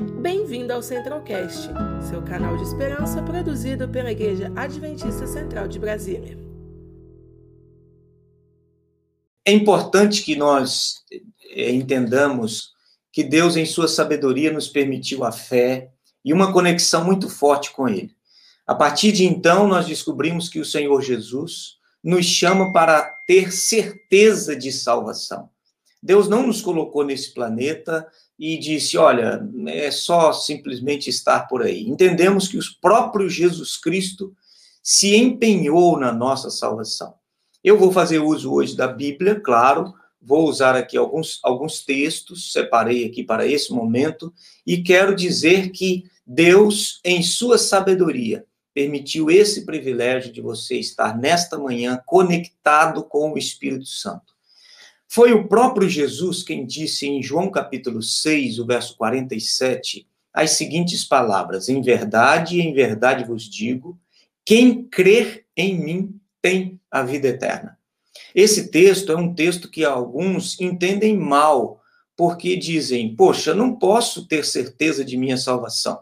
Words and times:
Bem-vindo 0.00 0.72
ao 0.72 0.82
Centralcast, 0.82 1.68
seu 2.08 2.22
canal 2.22 2.56
de 2.56 2.62
esperança 2.62 3.22
produzido 3.22 3.86
pela 3.86 4.10
Igreja 4.10 4.50
Adventista 4.56 5.26
Central 5.26 5.68
de 5.68 5.78
Brasília. 5.78 6.38
É 9.44 9.52
importante 9.52 10.22
que 10.22 10.34
nós 10.34 10.94
é, 11.50 11.70
entendamos 11.70 12.72
que 13.12 13.22
Deus, 13.22 13.56
em 13.56 13.66
sua 13.66 13.86
sabedoria, 13.86 14.50
nos 14.50 14.68
permitiu 14.68 15.22
a 15.22 15.30
fé 15.30 15.90
e 16.24 16.32
uma 16.32 16.50
conexão 16.50 17.04
muito 17.04 17.28
forte 17.28 17.70
com 17.70 17.86
Ele. 17.86 18.14
A 18.66 18.74
partir 18.74 19.12
de 19.12 19.26
então, 19.26 19.68
nós 19.68 19.86
descobrimos 19.86 20.48
que 20.48 20.60
o 20.60 20.64
Senhor 20.64 21.02
Jesus 21.02 21.76
nos 22.02 22.24
chama 22.24 22.72
para 22.72 23.02
ter 23.26 23.52
certeza 23.52 24.56
de 24.56 24.72
salvação. 24.72 25.50
Deus 26.02 26.26
não 26.26 26.46
nos 26.46 26.62
colocou 26.62 27.04
nesse 27.04 27.34
planeta 27.34 28.06
e 28.40 28.56
disse: 28.56 28.96
olha, 28.96 29.46
é 29.66 29.90
só 29.90 30.32
simplesmente 30.32 31.10
estar 31.10 31.46
por 31.46 31.62
aí. 31.62 31.86
Entendemos 31.86 32.48
que 32.48 32.56
o 32.56 32.62
próprio 32.80 33.28
Jesus 33.28 33.76
Cristo 33.76 34.34
se 34.82 35.14
empenhou 35.14 35.98
na 36.00 36.10
nossa 36.10 36.48
salvação. 36.48 37.14
Eu 37.62 37.78
vou 37.78 37.92
fazer 37.92 38.18
uso 38.20 38.50
hoje 38.50 38.74
da 38.74 38.88
Bíblia, 38.88 39.38
claro, 39.38 39.92
vou 40.18 40.48
usar 40.48 40.74
aqui 40.74 40.96
alguns, 40.96 41.38
alguns 41.42 41.84
textos, 41.84 42.50
separei 42.52 43.04
aqui 43.04 43.22
para 43.22 43.46
esse 43.46 43.74
momento, 43.74 44.32
e 44.66 44.82
quero 44.82 45.14
dizer 45.14 45.70
que 45.70 46.04
Deus, 46.26 46.98
em 47.04 47.22
sua 47.22 47.58
sabedoria, 47.58 48.46
permitiu 48.72 49.30
esse 49.30 49.66
privilégio 49.66 50.32
de 50.32 50.40
você 50.40 50.76
estar 50.76 51.18
nesta 51.18 51.58
manhã 51.58 52.00
conectado 52.06 53.04
com 53.04 53.32
o 53.32 53.38
Espírito 53.38 53.84
Santo. 53.84 54.32
Foi 55.12 55.32
o 55.32 55.48
próprio 55.48 55.88
Jesus 55.88 56.44
quem 56.44 56.64
disse 56.64 57.04
em 57.04 57.20
João 57.20 57.50
capítulo 57.50 58.00
6, 58.00 58.60
o 58.60 58.64
verso 58.64 58.96
47, 58.96 60.06
as 60.32 60.52
seguintes 60.52 61.04
palavras: 61.04 61.68
Em 61.68 61.82
verdade, 61.82 62.60
em 62.60 62.72
verdade 62.72 63.24
vos 63.24 63.50
digo, 63.50 63.98
quem 64.44 64.84
crer 64.84 65.46
em 65.56 65.76
mim 65.76 66.20
tem 66.40 66.80
a 66.88 67.02
vida 67.02 67.26
eterna. 67.26 67.76
Esse 68.32 68.70
texto 68.70 69.10
é 69.10 69.16
um 69.16 69.34
texto 69.34 69.68
que 69.68 69.84
alguns 69.84 70.60
entendem 70.60 71.16
mal, 71.18 71.82
porque 72.16 72.54
dizem: 72.54 73.12
Poxa, 73.16 73.52
não 73.52 73.74
posso 73.74 74.28
ter 74.28 74.44
certeza 74.44 75.04
de 75.04 75.16
minha 75.16 75.36
salvação. 75.36 75.98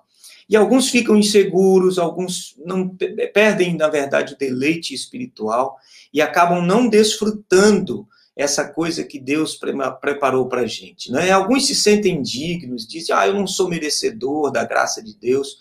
E 0.46 0.54
alguns 0.54 0.90
ficam 0.90 1.16
inseguros, 1.16 1.98
alguns 1.98 2.54
não 2.62 2.86
perdem, 3.32 3.74
na 3.74 3.88
verdade, 3.88 4.34
o 4.34 4.38
deleite 4.38 4.92
espiritual 4.92 5.78
e 6.12 6.20
acabam 6.20 6.60
não 6.60 6.90
desfrutando 6.90 8.06
essa 8.38 8.64
coisa 8.64 9.02
que 9.02 9.18
Deus 9.18 9.58
preparou 10.00 10.48
para 10.48 10.60
a 10.60 10.66
gente. 10.66 11.10
Né? 11.10 11.32
Alguns 11.32 11.66
se 11.66 11.74
sentem 11.74 12.22
dignos, 12.22 12.86
dizem, 12.86 13.12
ah, 13.12 13.26
eu 13.26 13.34
não 13.34 13.48
sou 13.48 13.68
merecedor 13.68 14.52
da 14.52 14.64
graça 14.64 15.02
de 15.02 15.12
Deus, 15.12 15.58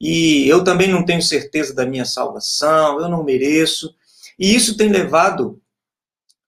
e 0.00 0.46
eu 0.48 0.64
também 0.64 0.88
não 0.88 1.04
tenho 1.04 1.22
certeza 1.22 1.72
da 1.72 1.86
minha 1.86 2.04
salvação, 2.04 3.00
eu 3.00 3.08
não 3.08 3.22
mereço. 3.22 3.94
E 4.36 4.52
isso 4.52 4.76
tem 4.76 4.90
levado 4.90 5.62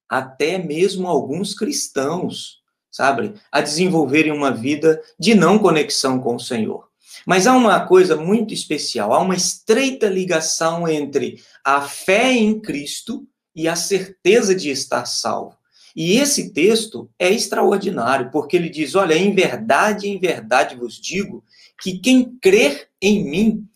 até 0.08 0.58
mesmo 0.58 1.06
alguns 1.06 1.54
cristãos, 1.54 2.58
sabe, 2.90 3.34
a 3.52 3.60
desenvolverem 3.60 4.32
uma 4.32 4.50
vida 4.50 5.00
de 5.16 5.32
não 5.32 5.60
conexão 5.60 6.18
com 6.18 6.34
o 6.34 6.40
Senhor. 6.40 6.88
Mas 7.24 7.46
há 7.46 7.56
uma 7.56 7.86
coisa 7.86 8.16
muito 8.16 8.52
especial, 8.52 9.12
há 9.12 9.20
uma 9.20 9.36
estreita 9.36 10.08
ligação 10.08 10.88
entre 10.88 11.40
a 11.64 11.82
fé 11.82 12.32
em 12.32 12.58
Cristo 12.58 13.24
e 13.54 13.68
a 13.68 13.76
certeza 13.76 14.54
de 14.54 14.70
estar 14.70 15.06
salvo. 15.06 15.57
E 16.00 16.16
esse 16.16 16.52
texto 16.52 17.10
é 17.18 17.28
extraordinário, 17.28 18.30
porque 18.30 18.56
ele 18.56 18.68
diz: 18.68 18.94
Olha, 18.94 19.18
em 19.18 19.34
verdade, 19.34 20.06
em 20.06 20.16
verdade 20.16 20.76
vos 20.76 20.94
digo 20.94 21.42
que 21.82 21.98
quem 21.98 22.38
crer 22.40 22.88
em 23.02 23.28
mim 23.28 23.68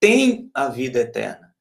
tem 0.00 0.50
a 0.52 0.66
vida 0.66 0.98
eterna. 0.98 1.54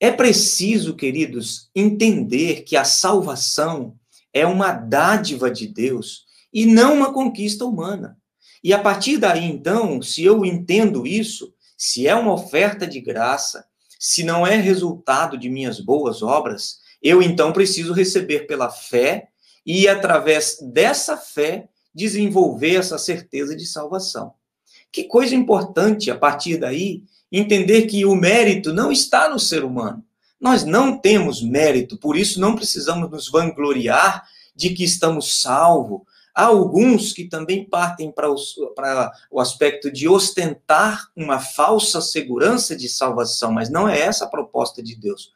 É 0.00 0.10
preciso, 0.10 0.96
queridos, 0.96 1.70
entender 1.72 2.62
que 2.62 2.76
a 2.76 2.82
salvação 2.82 3.94
é 4.32 4.44
uma 4.44 4.72
dádiva 4.72 5.48
de 5.48 5.68
Deus 5.68 6.24
e 6.52 6.66
não 6.66 6.94
uma 6.96 7.14
conquista 7.14 7.64
humana. 7.64 8.18
E 8.62 8.72
a 8.72 8.80
partir 8.80 9.18
daí, 9.18 9.44
então, 9.44 10.02
se 10.02 10.24
eu 10.24 10.44
entendo 10.44 11.06
isso, 11.06 11.54
se 11.78 12.08
é 12.08 12.14
uma 12.16 12.32
oferta 12.32 12.88
de 12.88 13.00
graça, 13.00 13.64
se 14.00 14.24
não 14.24 14.44
é 14.44 14.56
resultado 14.56 15.38
de 15.38 15.48
minhas 15.48 15.78
boas 15.78 16.24
obras, 16.24 16.78
eu 17.00 17.22
então 17.22 17.52
preciso 17.52 17.92
receber 17.92 18.48
pela 18.48 18.68
fé 18.68 19.28
e, 19.64 19.88
através 19.88 20.58
dessa 20.60 21.16
fé, 21.16 21.68
desenvolver 21.94 22.76
essa 22.76 22.98
certeza 22.98 23.56
de 23.56 23.66
salvação. 23.66 24.34
Que 24.90 25.04
coisa 25.04 25.34
importante, 25.34 26.10
a 26.10 26.16
partir 26.16 26.56
daí, 26.56 27.02
entender 27.30 27.82
que 27.86 28.04
o 28.04 28.14
mérito 28.14 28.72
não 28.72 28.92
está 28.92 29.28
no 29.28 29.38
ser 29.38 29.64
humano. 29.64 30.04
Nós 30.40 30.64
não 30.64 30.98
temos 30.98 31.42
mérito, 31.42 31.96
por 31.96 32.16
isso 32.16 32.40
não 32.40 32.54
precisamos 32.54 33.10
nos 33.10 33.30
vangloriar 33.30 34.24
de 34.54 34.70
que 34.70 34.84
estamos 34.84 35.40
salvos. 35.40 36.02
Há 36.34 36.46
alguns 36.46 37.12
que 37.12 37.24
também 37.24 37.64
partem 37.64 38.10
para 38.10 38.30
o, 38.30 38.36
para 38.74 39.10
o 39.30 39.40
aspecto 39.40 39.90
de 39.90 40.08
ostentar 40.08 41.08
uma 41.16 41.38
falsa 41.38 42.00
segurança 42.00 42.76
de 42.76 42.88
salvação, 42.88 43.52
mas 43.52 43.70
não 43.70 43.88
é 43.88 44.00
essa 44.00 44.24
a 44.24 44.28
proposta 44.28 44.82
de 44.82 44.96
Deus. 44.96 45.32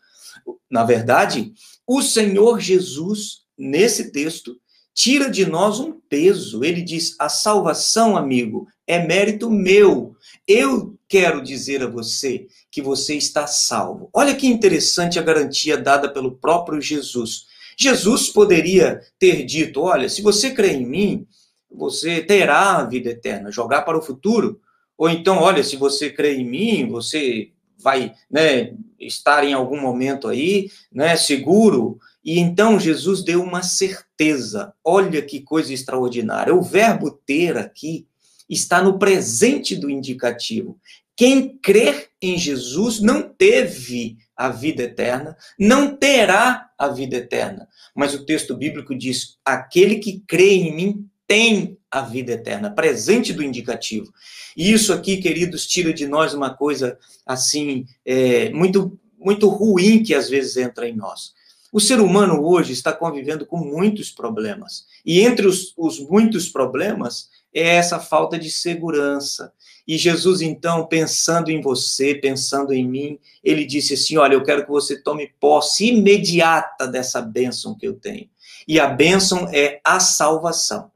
Na 0.71 0.84
verdade, 0.84 1.53
o 1.87 2.03
Senhor 2.03 2.60
Jesus 2.60 3.43
nesse 3.58 4.12
texto, 4.12 4.56
tira 4.94 5.30
de 5.30 5.44
nós 5.44 5.80
um 5.80 5.92
peso. 5.92 6.64
Ele 6.64 6.80
diz: 6.80 7.16
a 7.19 7.28
salvação, 7.28 8.16
amigo, 8.16 8.69
é 8.86 9.04
mérito 9.04 9.50
meu. 9.50 10.14
Eu 10.46 10.96
quero 11.08 11.42
dizer 11.42 11.82
a 11.82 11.86
você 11.86 12.47
que 12.70 12.80
você 12.80 13.14
está 13.14 13.47
salvo. 13.47 14.08
Olha 14.12 14.34
que 14.34 14.47
interessante 14.47 15.18
a 15.18 15.22
garantia 15.22 15.76
dada 15.76 16.08
pelo 16.12 16.36
próprio 16.36 16.80
Jesus. 16.80 17.47
Jesus 17.76 18.28
poderia 18.28 19.00
ter 19.18 19.44
dito: 19.44 19.80
olha, 19.82 20.08
se 20.08 20.22
você 20.22 20.50
crê 20.50 20.72
em 20.72 20.86
mim, 20.86 21.26
você 21.70 22.22
terá 22.22 22.78
a 22.78 22.84
vida 22.84 23.10
eterna, 23.10 23.50
jogar 23.50 23.82
para 23.82 23.98
o 23.98 24.02
futuro. 24.02 24.60
Ou 24.97 25.08
então, 25.08 25.38
olha, 25.38 25.62
se 25.62 25.76
você 25.76 26.10
crê 26.10 26.34
em 26.36 26.44
mim, 26.44 26.88
você 26.88 27.52
vai 27.78 28.12
né, 28.28 28.74
estar 28.98 29.44
em 29.44 29.52
algum 29.52 29.80
momento 29.80 30.26
aí, 30.26 30.70
né, 30.92 31.16
seguro, 31.16 32.00
e 32.28 32.39
então 32.39 32.78
Jesus 32.78 33.25
deu 33.25 33.43
uma 33.43 33.62
certeza. 33.62 34.75
Olha 34.84 35.22
que 35.22 35.41
coisa 35.41 35.72
extraordinária. 35.72 36.55
O 36.55 36.61
verbo 36.61 37.11
ter 37.11 37.56
aqui 37.56 38.06
está 38.47 38.83
no 38.83 38.99
presente 38.99 39.75
do 39.75 39.89
indicativo. 39.89 40.78
Quem 41.16 41.56
crer 41.56 42.11
em 42.21 42.37
Jesus 42.37 43.00
não 43.00 43.22
teve 43.22 44.19
a 44.37 44.50
vida 44.50 44.83
eterna, 44.83 45.39
não 45.59 45.97
terá 45.97 46.69
a 46.77 46.89
vida 46.89 47.16
eterna. 47.16 47.66
Mas 47.97 48.12
o 48.12 48.27
texto 48.27 48.55
bíblico 48.55 48.95
diz: 48.95 49.39
aquele 49.43 49.97
que 49.97 50.22
crê 50.28 50.53
em 50.53 50.77
mim 50.77 51.09
tem 51.27 51.78
a 51.91 52.03
vida 52.03 52.33
eterna, 52.33 52.71
presente 52.71 53.33
do 53.33 53.43
indicativo. 53.43 54.12
E 54.55 54.71
isso 54.71 54.93
aqui, 54.93 55.16
queridos, 55.16 55.66
tira 55.66 55.95
de 55.95 56.06
nós 56.06 56.34
uma 56.34 56.55
coisa 56.55 56.99
assim, 57.25 57.87
é, 58.05 58.50
muito, 58.50 59.00
muito 59.19 59.49
ruim 59.49 60.03
que 60.03 60.15
às 60.15 60.28
vezes 60.28 60.59
entra 60.59 60.87
em 60.87 60.95
nós. 60.95 61.38
O 61.72 61.80
ser 61.80 62.00
humano 62.00 62.42
hoje 62.42 62.72
está 62.72 62.92
convivendo 62.92 63.44
com 63.44 63.58
muitos 63.58 64.10
problemas. 64.10 64.86
E 65.04 65.20
entre 65.20 65.46
os, 65.46 65.74
os, 65.76 65.98
muitos 65.98 66.48
problemas 66.48 67.28
é 67.52 67.76
essa 67.76 67.98
falta 67.98 68.38
de 68.38 68.50
segurança. 68.50 69.52
E 69.86 69.96
Jesus, 69.98 70.40
então, 70.40 70.86
pensando 70.86 71.50
em 71.50 71.60
você, 71.60 72.14
pensando 72.14 72.72
em 72.72 72.86
mim, 72.86 73.18
ele 73.42 73.64
disse 73.64 73.94
assim: 73.94 74.16
Olha, 74.16 74.34
eu 74.34 74.42
quero 74.42 74.64
que 74.64 74.70
você 74.70 75.00
tome 75.00 75.32
posse 75.40 75.88
imediata 75.88 76.86
dessa 76.86 77.20
bênção 77.20 77.76
que 77.76 77.86
eu 77.86 77.94
tenho. 77.94 78.28
E 78.66 78.78
a 78.78 78.86
bênção 78.86 79.48
é 79.52 79.80
a 79.84 80.00
salvação. 80.00 80.90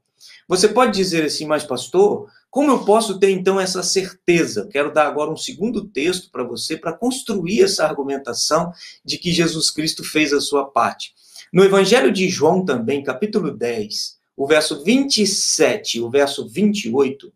Você 0.47 0.67
pode 0.67 0.91
dizer 0.91 1.25
assim, 1.25 1.45
mas 1.45 1.63
pastor, 1.63 2.29
como 2.53 2.69
eu 2.69 2.85
posso 2.85 3.17
ter 3.17 3.31
então 3.31 3.59
essa 3.59 3.81
certeza? 3.81 4.69
Quero 4.71 4.93
dar 4.93 5.07
agora 5.07 5.31
um 5.31 5.35
segundo 5.35 5.87
texto 5.87 6.29
para 6.29 6.43
você 6.43 6.77
para 6.77 6.93
construir 6.93 7.63
essa 7.63 7.83
argumentação 7.83 8.71
de 9.03 9.17
que 9.17 9.33
Jesus 9.33 9.71
Cristo 9.71 10.03
fez 10.03 10.31
a 10.31 10.39
sua 10.39 10.63
parte. 10.63 11.15
No 11.51 11.63
Evangelho 11.63 12.11
de 12.11 12.29
João 12.29 12.63
também, 12.63 13.01
capítulo 13.01 13.49
10, 13.49 14.19
o 14.37 14.45
verso 14.45 14.83
27 14.83 15.99
o 15.99 16.11
verso 16.11 16.47
28, 16.47 17.33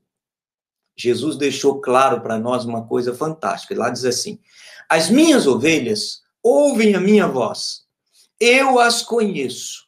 Jesus 0.96 1.36
deixou 1.36 1.81
claro 1.81 2.22
para 2.22 2.38
nós 2.38 2.64
uma 2.64 2.86
coisa 2.86 3.12
fantástica. 3.12 3.75
Lá 3.75 3.90
diz 3.90 4.06
assim: 4.06 4.38
As 4.88 5.10
minhas 5.10 5.48
ovelhas 5.48 6.22
ouvem 6.44 6.94
a 6.94 7.02
minha 7.02 7.28
voz, 7.28 7.88
eu 8.40 8.80
as 8.80 9.02
conheço 9.02 9.88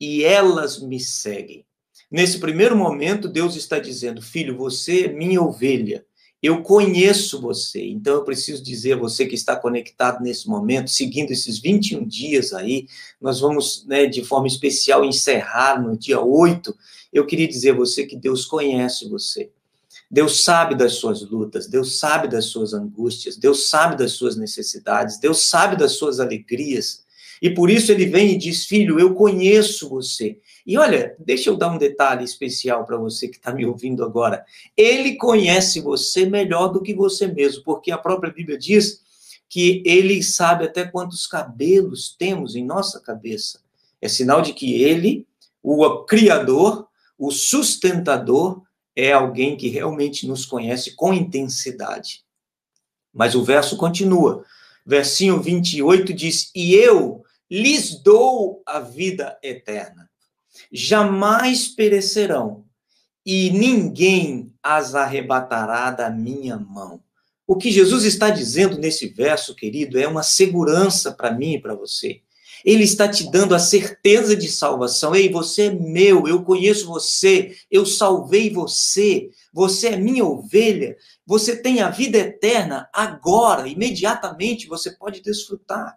e 0.00 0.24
elas 0.24 0.80
me 0.80 0.98
seguem. 0.98 1.66
Nesse 2.10 2.38
primeiro 2.38 2.76
momento, 2.76 3.28
Deus 3.28 3.56
está 3.56 3.78
dizendo: 3.78 4.22
Filho, 4.22 4.56
você 4.56 5.06
é 5.06 5.12
minha 5.12 5.42
ovelha. 5.42 6.04
Eu 6.42 6.62
conheço 6.62 7.40
você. 7.40 7.84
Então, 7.86 8.14
eu 8.14 8.24
preciso 8.24 8.62
dizer 8.62 8.92
a 8.92 8.98
você 8.98 9.26
que 9.26 9.34
está 9.34 9.56
conectado 9.56 10.22
nesse 10.22 10.48
momento, 10.48 10.90
seguindo 10.90 11.32
esses 11.32 11.58
21 11.58 12.06
dias 12.06 12.52
aí, 12.52 12.86
nós 13.20 13.40
vamos, 13.40 13.84
né, 13.86 14.06
de 14.06 14.22
forma 14.22 14.46
especial, 14.46 15.04
encerrar 15.04 15.82
no 15.82 15.96
dia 15.96 16.20
8. 16.20 16.76
Eu 17.12 17.26
queria 17.26 17.48
dizer 17.48 17.70
a 17.70 17.76
você 17.76 18.06
que 18.06 18.16
Deus 18.16 18.44
conhece 18.44 19.08
você. 19.08 19.50
Deus 20.10 20.44
sabe 20.44 20.76
das 20.76 20.92
suas 20.94 21.28
lutas, 21.28 21.66
Deus 21.66 21.98
sabe 21.98 22.28
das 22.28 22.44
suas 22.44 22.72
angústias, 22.72 23.36
Deus 23.36 23.68
sabe 23.68 23.96
das 23.96 24.12
suas 24.12 24.36
necessidades, 24.36 25.18
Deus 25.18 25.48
sabe 25.48 25.74
das 25.76 25.92
suas 25.92 26.20
alegrias. 26.20 27.04
E 27.40 27.50
por 27.50 27.70
isso 27.70 27.92
ele 27.92 28.06
vem 28.06 28.32
e 28.32 28.36
diz: 28.36 28.66
Filho, 28.66 28.98
eu 28.98 29.14
conheço 29.14 29.88
você. 29.88 30.38
E 30.66 30.76
olha, 30.76 31.14
deixa 31.18 31.50
eu 31.50 31.56
dar 31.56 31.70
um 31.70 31.78
detalhe 31.78 32.24
especial 32.24 32.84
para 32.84 32.96
você 32.96 33.28
que 33.28 33.36
está 33.36 33.52
me 33.52 33.64
ouvindo 33.64 34.04
agora. 34.04 34.44
Ele 34.76 35.16
conhece 35.16 35.80
você 35.80 36.26
melhor 36.26 36.68
do 36.68 36.82
que 36.82 36.94
você 36.94 37.26
mesmo, 37.26 37.62
porque 37.62 37.90
a 37.90 37.98
própria 37.98 38.32
Bíblia 38.32 38.58
diz 38.58 39.00
que 39.48 39.82
ele 39.86 40.22
sabe 40.22 40.64
até 40.64 40.84
quantos 40.84 41.26
cabelos 41.26 42.14
temos 42.18 42.56
em 42.56 42.64
nossa 42.64 43.00
cabeça. 43.00 43.60
É 44.00 44.08
sinal 44.08 44.42
de 44.42 44.52
que 44.52 44.82
ele, 44.82 45.26
o 45.62 46.04
Criador, 46.04 46.88
o 47.18 47.30
sustentador, 47.30 48.62
é 48.94 49.12
alguém 49.12 49.56
que 49.56 49.68
realmente 49.68 50.26
nos 50.26 50.46
conhece 50.46 50.94
com 50.96 51.12
intensidade. 51.12 52.24
Mas 53.12 53.34
o 53.34 53.44
verso 53.44 53.76
continua. 53.76 54.44
Versinho 54.84 55.40
28 55.40 56.12
diz: 56.14 56.50
E 56.54 56.74
eu 56.74 57.24
lhes 57.50 58.02
dou 58.02 58.62
a 58.66 58.80
vida 58.80 59.38
eterna. 59.42 60.08
Jamais 60.72 61.68
perecerão, 61.68 62.64
e 63.24 63.50
ninguém 63.50 64.54
as 64.62 64.94
arrebatará 64.94 65.90
da 65.90 66.08
minha 66.08 66.56
mão. 66.56 67.02
O 67.46 67.56
que 67.56 67.70
Jesus 67.70 68.04
está 68.04 68.30
dizendo 68.30 68.78
nesse 68.78 69.08
verso, 69.08 69.54
querido, 69.54 69.98
é 69.98 70.06
uma 70.06 70.22
segurança 70.22 71.12
para 71.12 71.32
mim 71.32 71.54
e 71.54 71.60
para 71.60 71.74
você. 71.74 72.20
Ele 72.64 72.84
está 72.84 73.08
te 73.08 73.30
dando 73.30 73.54
a 73.54 73.58
certeza 73.58 74.34
de 74.34 74.48
salvação. 74.48 75.14
Ei, 75.14 75.28
você 75.28 75.66
é 75.66 75.70
meu, 75.70 76.26
eu 76.26 76.42
conheço 76.42 76.86
você, 76.86 77.56
eu 77.70 77.86
salvei 77.86 78.50
você, 78.50 79.30
você 79.52 79.88
é 79.88 79.96
minha 79.96 80.24
ovelha, 80.24 80.96
você 81.24 81.56
tem 81.56 81.80
a 81.80 81.90
vida 81.90 82.18
eterna 82.18 82.88
agora, 82.92 83.68
imediatamente 83.68 84.66
você 84.66 84.90
pode 84.90 85.20
desfrutar. 85.20 85.96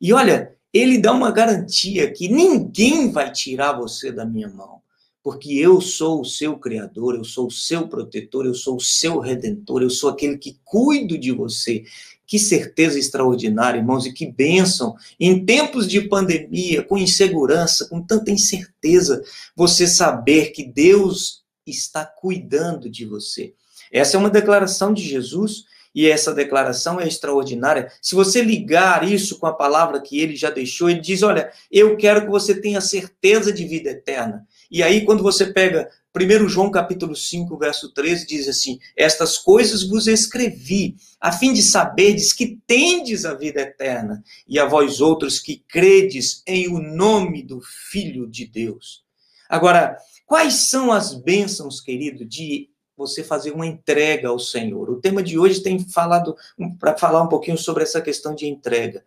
E 0.00 0.12
olha, 0.12 0.56
ele 0.72 0.98
dá 0.98 1.12
uma 1.12 1.30
garantia 1.30 2.10
que 2.12 2.28
ninguém 2.28 3.10
vai 3.10 3.30
tirar 3.32 3.72
você 3.72 4.12
da 4.12 4.24
minha 4.24 4.48
mão, 4.48 4.80
porque 5.22 5.52
eu 5.52 5.80
sou 5.80 6.20
o 6.20 6.24
seu 6.24 6.58
criador, 6.58 7.16
eu 7.16 7.24
sou 7.24 7.48
o 7.48 7.50
seu 7.50 7.88
protetor, 7.88 8.46
eu 8.46 8.54
sou 8.54 8.76
o 8.76 8.80
seu 8.80 9.18
redentor, 9.18 9.82
eu 9.82 9.90
sou 9.90 10.10
aquele 10.10 10.38
que 10.38 10.58
cuido 10.64 11.18
de 11.18 11.32
você. 11.32 11.84
Que 12.26 12.38
certeza 12.38 12.96
extraordinária, 12.96 13.80
irmãos, 13.80 14.06
e 14.06 14.12
que 14.12 14.24
bênção. 14.30 14.94
Em 15.18 15.44
tempos 15.44 15.88
de 15.88 16.02
pandemia, 16.02 16.80
com 16.80 16.96
insegurança, 16.96 17.88
com 17.88 18.00
tanta 18.00 18.30
incerteza, 18.30 19.20
você 19.56 19.88
saber 19.88 20.52
que 20.52 20.64
Deus 20.64 21.42
está 21.66 22.06
cuidando 22.06 22.88
de 22.88 23.04
você. 23.04 23.52
Essa 23.90 24.16
é 24.16 24.20
uma 24.20 24.30
declaração 24.30 24.94
de 24.94 25.02
Jesus 25.02 25.64
e 25.94 26.08
essa 26.08 26.32
declaração 26.32 27.00
é 27.00 27.06
extraordinária. 27.06 27.90
Se 28.00 28.14
você 28.14 28.42
ligar 28.42 29.06
isso 29.06 29.38
com 29.38 29.46
a 29.46 29.52
palavra 29.52 30.00
que 30.00 30.20
ele 30.20 30.36
já 30.36 30.50
deixou, 30.50 30.88
ele 30.88 31.00
diz: 31.00 31.22
Olha, 31.22 31.50
eu 31.70 31.96
quero 31.96 32.22
que 32.22 32.30
você 32.30 32.54
tenha 32.54 32.80
certeza 32.80 33.52
de 33.52 33.64
vida 33.64 33.90
eterna. 33.90 34.46
E 34.70 34.82
aí, 34.82 35.04
quando 35.04 35.22
você 35.22 35.46
pega 35.46 35.90
1 36.14 36.48
João 36.48 36.70
capítulo 36.70 37.16
5, 37.16 37.56
verso 37.58 37.92
13, 37.92 38.26
diz 38.26 38.48
assim: 38.48 38.78
Estas 38.96 39.36
coisas 39.36 39.82
vos 39.82 40.06
escrevi, 40.06 40.96
a 41.20 41.32
fim 41.32 41.52
de 41.52 41.62
saberdes 41.62 42.32
que 42.32 42.58
tendes 42.66 43.24
a 43.24 43.34
vida 43.34 43.60
eterna, 43.60 44.22
e 44.46 44.58
a 44.58 44.66
vós 44.66 45.00
outros 45.00 45.40
que 45.40 45.64
credes 45.68 46.42
em 46.46 46.68
o 46.68 46.80
nome 46.80 47.42
do 47.42 47.60
Filho 47.60 48.28
de 48.28 48.46
Deus. 48.46 49.02
Agora, 49.48 49.96
quais 50.24 50.54
são 50.54 50.92
as 50.92 51.14
bênçãos, 51.14 51.80
querido, 51.80 52.24
de 52.24 52.70
você 53.00 53.24
fazer 53.24 53.50
uma 53.50 53.66
entrega 53.66 54.28
ao 54.28 54.38
Senhor. 54.38 54.90
O 54.90 55.00
tema 55.00 55.22
de 55.22 55.38
hoje 55.38 55.62
tem 55.62 55.78
falado 55.78 56.36
para 56.78 56.96
falar 56.96 57.22
um 57.22 57.28
pouquinho 57.28 57.56
sobre 57.56 57.82
essa 57.82 58.00
questão 58.00 58.34
de 58.34 58.46
entrega. 58.46 59.02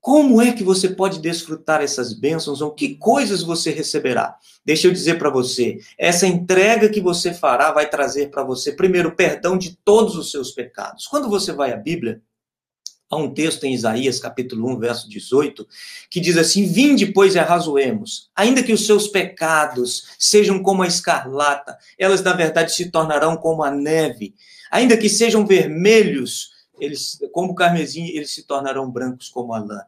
Como 0.00 0.40
é 0.40 0.52
que 0.52 0.64
você 0.64 0.88
pode 0.88 1.20
desfrutar 1.20 1.80
essas 1.80 2.12
bênçãos 2.12 2.60
ou 2.60 2.72
que 2.72 2.96
coisas 2.96 3.42
você 3.42 3.70
receberá? 3.70 4.36
Deixa 4.64 4.86
eu 4.86 4.92
dizer 4.92 5.18
para 5.18 5.30
você, 5.30 5.78
essa 5.96 6.26
entrega 6.26 6.88
que 6.88 7.00
você 7.00 7.32
fará 7.32 7.70
vai 7.72 7.88
trazer 7.88 8.30
para 8.30 8.42
você, 8.42 8.72
primeiro, 8.72 9.14
perdão 9.14 9.56
de 9.56 9.76
todos 9.84 10.16
os 10.16 10.30
seus 10.30 10.50
pecados. 10.50 11.06
Quando 11.06 11.28
você 11.28 11.52
vai 11.52 11.72
à 11.72 11.76
Bíblia, 11.76 12.20
Há 13.10 13.16
um 13.16 13.32
texto 13.32 13.64
em 13.64 13.72
Isaías, 13.72 14.20
capítulo 14.20 14.68
1, 14.68 14.78
verso 14.78 15.08
18, 15.08 15.66
que 16.10 16.20
diz 16.20 16.36
assim: 16.36 16.66
Vinde, 16.66 17.06
pois, 17.06 17.34
e 17.34 17.38
arrazoemos, 17.38 18.30
ainda 18.36 18.62
que 18.62 18.72
os 18.72 18.84
seus 18.84 19.08
pecados 19.08 20.08
sejam 20.18 20.62
como 20.62 20.82
a 20.82 20.86
escarlata, 20.86 21.78
elas, 21.96 22.22
na 22.22 22.34
verdade, 22.34 22.72
se 22.72 22.90
tornarão 22.90 23.36
como 23.36 23.62
a 23.62 23.70
neve. 23.70 24.34
Ainda 24.70 24.94
que 24.94 25.08
sejam 25.08 25.46
vermelhos, 25.46 26.50
eles, 26.78 27.18
como 27.32 27.52
o 27.52 27.54
carmesim, 27.54 28.08
eles 28.08 28.30
se 28.30 28.42
tornarão 28.42 28.90
brancos 28.90 29.30
como 29.30 29.54
a 29.54 29.58
lã. 29.58 29.80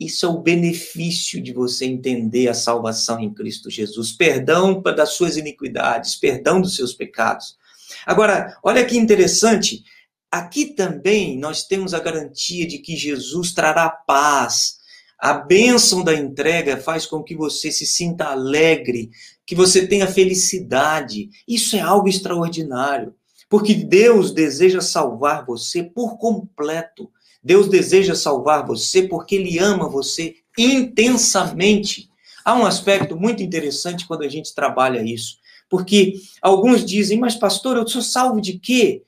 Isso 0.00 0.24
é 0.24 0.28
o 0.28 0.40
benefício 0.40 1.42
de 1.42 1.52
você 1.52 1.84
entender 1.84 2.48
a 2.48 2.54
salvação 2.54 3.20
em 3.20 3.32
Cristo 3.32 3.70
Jesus. 3.70 4.12
Perdão 4.12 4.80
das 4.82 5.10
suas 5.10 5.36
iniquidades, 5.36 6.16
perdão 6.16 6.60
dos 6.60 6.74
seus 6.74 6.94
pecados. 6.94 7.56
Agora, 8.04 8.58
olha 8.62 8.84
que 8.84 8.96
interessante, 8.96 9.84
Aqui 10.30 10.66
também 10.66 11.38
nós 11.38 11.64
temos 11.64 11.94
a 11.94 12.00
garantia 12.00 12.66
de 12.66 12.78
que 12.78 12.96
Jesus 12.96 13.52
trará 13.52 13.88
paz. 13.88 14.76
A 15.18 15.32
bênção 15.32 16.04
da 16.04 16.14
entrega 16.14 16.76
faz 16.76 17.06
com 17.06 17.22
que 17.22 17.34
você 17.34 17.70
se 17.70 17.86
sinta 17.86 18.26
alegre, 18.26 19.10
que 19.46 19.54
você 19.54 19.86
tenha 19.86 20.06
felicidade. 20.06 21.30
Isso 21.48 21.76
é 21.76 21.80
algo 21.80 22.08
extraordinário, 22.08 23.14
porque 23.48 23.72
Deus 23.74 24.32
deseja 24.32 24.80
salvar 24.80 25.46
você 25.46 25.82
por 25.82 26.18
completo. 26.18 27.10
Deus 27.42 27.68
deseja 27.68 28.14
salvar 28.14 28.66
você 28.66 29.04
porque 29.04 29.36
Ele 29.36 29.58
ama 29.58 29.88
você 29.88 30.34
intensamente. 30.58 32.10
Há 32.44 32.54
um 32.54 32.66
aspecto 32.66 33.16
muito 33.16 33.42
interessante 33.42 34.06
quando 34.06 34.22
a 34.22 34.28
gente 34.28 34.54
trabalha 34.54 35.02
isso, 35.02 35.38
porque 35.68 36.14
alguns 36.42 36.84
dizem, 36.84 37.18
mas 37.18 37.34
pastor, 37.36 37.76
eu 37.76 37.86
sou 37.86 38.02
salvo 38.02 38.40
de 38.40 38.58
quê? 38.58 39.02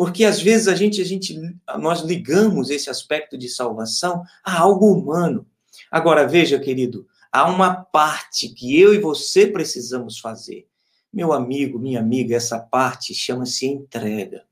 Porque 0.00 0.24
às 0.24 0.40
vezes 0.40 0.66
a 0.66 0.74
gente, 0.74 0.98
a 1.02 1.04
gente, 1.04 1.38
nós 1.78 2.00
ligamos 2.00 2.70
esse 2.70 2.88
aspecto 2.88 3.36
de 3.36 3.50
salvação 3.50 4.22
a 4.42 4.58
algo 4.58 4.90
humano. 4.90 5.46
Agora 5.90 6.26
veja, 6.26 6.58
querido, 6.58 7.06
há 7.30 7.46
uma 7.46 7.74
parte 7.74 8.48
que 8.48 8.80
eu 8.80 8.94
e 8.94 8.98
você 8.98 9.46
precisamos 9.46 10.18
fazer. 10.18 10.66
Meu 11.12 11.34
amigo, 11.34 11.78
minha 11.78 12.00
amiga, 12.00 12.34
essa 12.34 12.58
parte 12.58 13.12
chama-se 13.12 13.66
entrega 13.66 14.42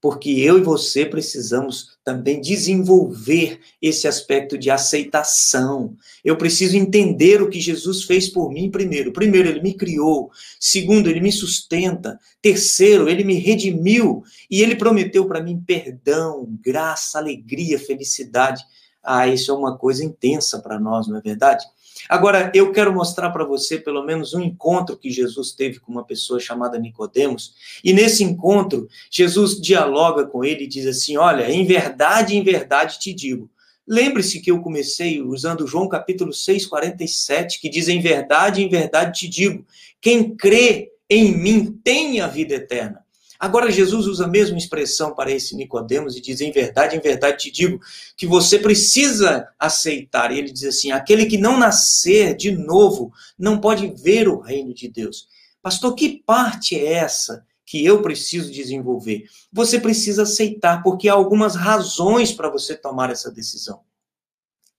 porque 0.00 0.30
eu 0.30 0.58
e 0.58 0.62
você 0.62 1.06
precisamos 1.06 1.96
também 2.04 2.40
desenvolver 2.40 3.58
esse 3.80 4.06
aspecto 4.06 4.56
de 4.56 4.70
aceitação. 4.70 5.96
Eu 6.24 6.36
preciso 6.36 6.76
entender 6.76 7.42
o 7.42 7.48
que 7.48 7.60
Jesus 7.60 8.04
fez 8.04 8.28
por 8.28 8.52
mim 8.52 8.70
primeiro. 8.70 9.12
Primeiro, 9.12 9.48
ele 9.48 9.62
me 9.62 9.74
criou. 9.74 10.30
Segundo, 10.60 11.08
ele 11.08 11.20
me 11.20 11.32
sustenta. 11.32 12.20
Terceiro, 12.40 13.08
ele 13.08 13.24
me 13.24 13.34
redimiu 13.34 14.22
e 14.50 14.62
ele 14.62 14.76
prometeu 14.76 15.26
para 15.26 15.42
mim 15.42 15.60
perdão, 15.66 16.46
graça, 16.62 17.18
alegria, 17.18 17.78
felicidade. 17.78 18.62
Ah, 19.06 19.28
isso 19.28 19.50
é 19.50 19.54
uma 19.54 19.76
coisa 19.76 20.04
intensa 20.04 20.58
para 20.58 20.78
nós, 20.78 21.06
não 21.06 21.16
é 21.16 21.20
verdade? 21.20 21.64
Agora, 22.08 22.52
eu 22.54 22.72
quero 22.72 22.92
mostrar 22.92 23.30
para 23.30 23.44
você 23.44 23.78
pelo 23.78 24.04
menos 24.04 24.34
um 24.34 24.40
encontro 24.40 24.96
que 24.96 25.10
Jesus 25.10 25.52
teve 25.52 25.80
com 25.80 25.90
uma 25.90 26.04
pessoa 26.04 26.38
chamada 26.38 26.78
Nicodemos, 26.78 27.54
e 27.82 27.92
nesse 27.92 28.22
encontro, 28.22 28.88
Jesus 29.10 29.60
dialoga 29.60 30.26
com 30.26 30.44
ele 30.44 30.64
e 30.64 30.68
diz 30.68 30.86
assim: 30.86 31.16
"Olha, 31.16 31.50
em 31.50 31.64
verdade, 31.64 32.36
em 32.36 32.42
verdade 32.42 32.98
te 32.98 33.12
digo, 33.14 33.50
Lembre-se 33.88 34.40
que 34.40 34.50
eu 34.50 34.60
comecei 34.60 35.22
usando 35.22 35.66
João 35.66 35.88
capítulo 35.88 36.32
6, 36.32 36.66
47, 36.66 37.60
que 37.60 37.68
diz: 37.68 37.86
Em 37.86 38.00
verdade, 38.00 38.60
em 38.60 38.68
verdade 38.68 39.20
te 39.20 39.28
digo, 39.28 39.64
quem 40.00 40.34
crê 40.34 40.90
em 41.08 41.32
mim 41.32 41.80
tem 41.84 42.20
a 42.20 42.26
vida 42.26 42.54
eterna. 42.54 43.05
Agora 43.38 43.70
Jesus 43.70 44.06
usa 44.06 44.24
a 44.24 44.28
mesma 44.28 44.56
expressão 44.56 45.14
para 45.14 45.30
esse 45.30 45.54
Nicodemos 45.54 46.16
e 46.16 46.20
diz: 46.20 46.40
"Em 46.40 46.50
verdade, 46.50 46.96
em 46.96 47.00
verdade 47.00 47.38
te 47.38 47.50
digo 47.50 47.80
que 48.16 48.26
você 48.26 48.58
precisa 48.58 49.48
aceitar". 49.58 50.32
E 50.32 50.38
ele 50.38 50.52
diz 50.52 50.64
assim: 50.64 50.90
"Aquele 50.90 51.26
que 51.26 51.38
não 51.38 51.58
nascer 51.58 52.36
de 52.36 52.50
novo 52.50 53.12
não 53.38 53.60
pode 53.60 53.88
ver 53.88 54.28
o 54.28 54.38
reino 54.38 54.72
de 54.72 54.88
Deus". 54.88 55.28
Pastor, 55.62 55.94
que 55.94 56.22
parte 56.24 56.78
é 56.78 56.92
essa 56.92 57.44
que 57.64 57.84
eu 57.84 58.00
preciso 58.00 58.52
desenvolver? 58.52 59.28
Você 59.52 59.80
precisa 59.80 60.22
aceitar, 60.22 60.82
porque 60.82 61.08
há 61.08 61.12
algumas 61.12 61.56
razões 61.56 62.32
para 62.32 62.48
você 62.48 62.76
tomar 62.76 63.10
essa 63.10 63.30
decisão. 63.30 63.80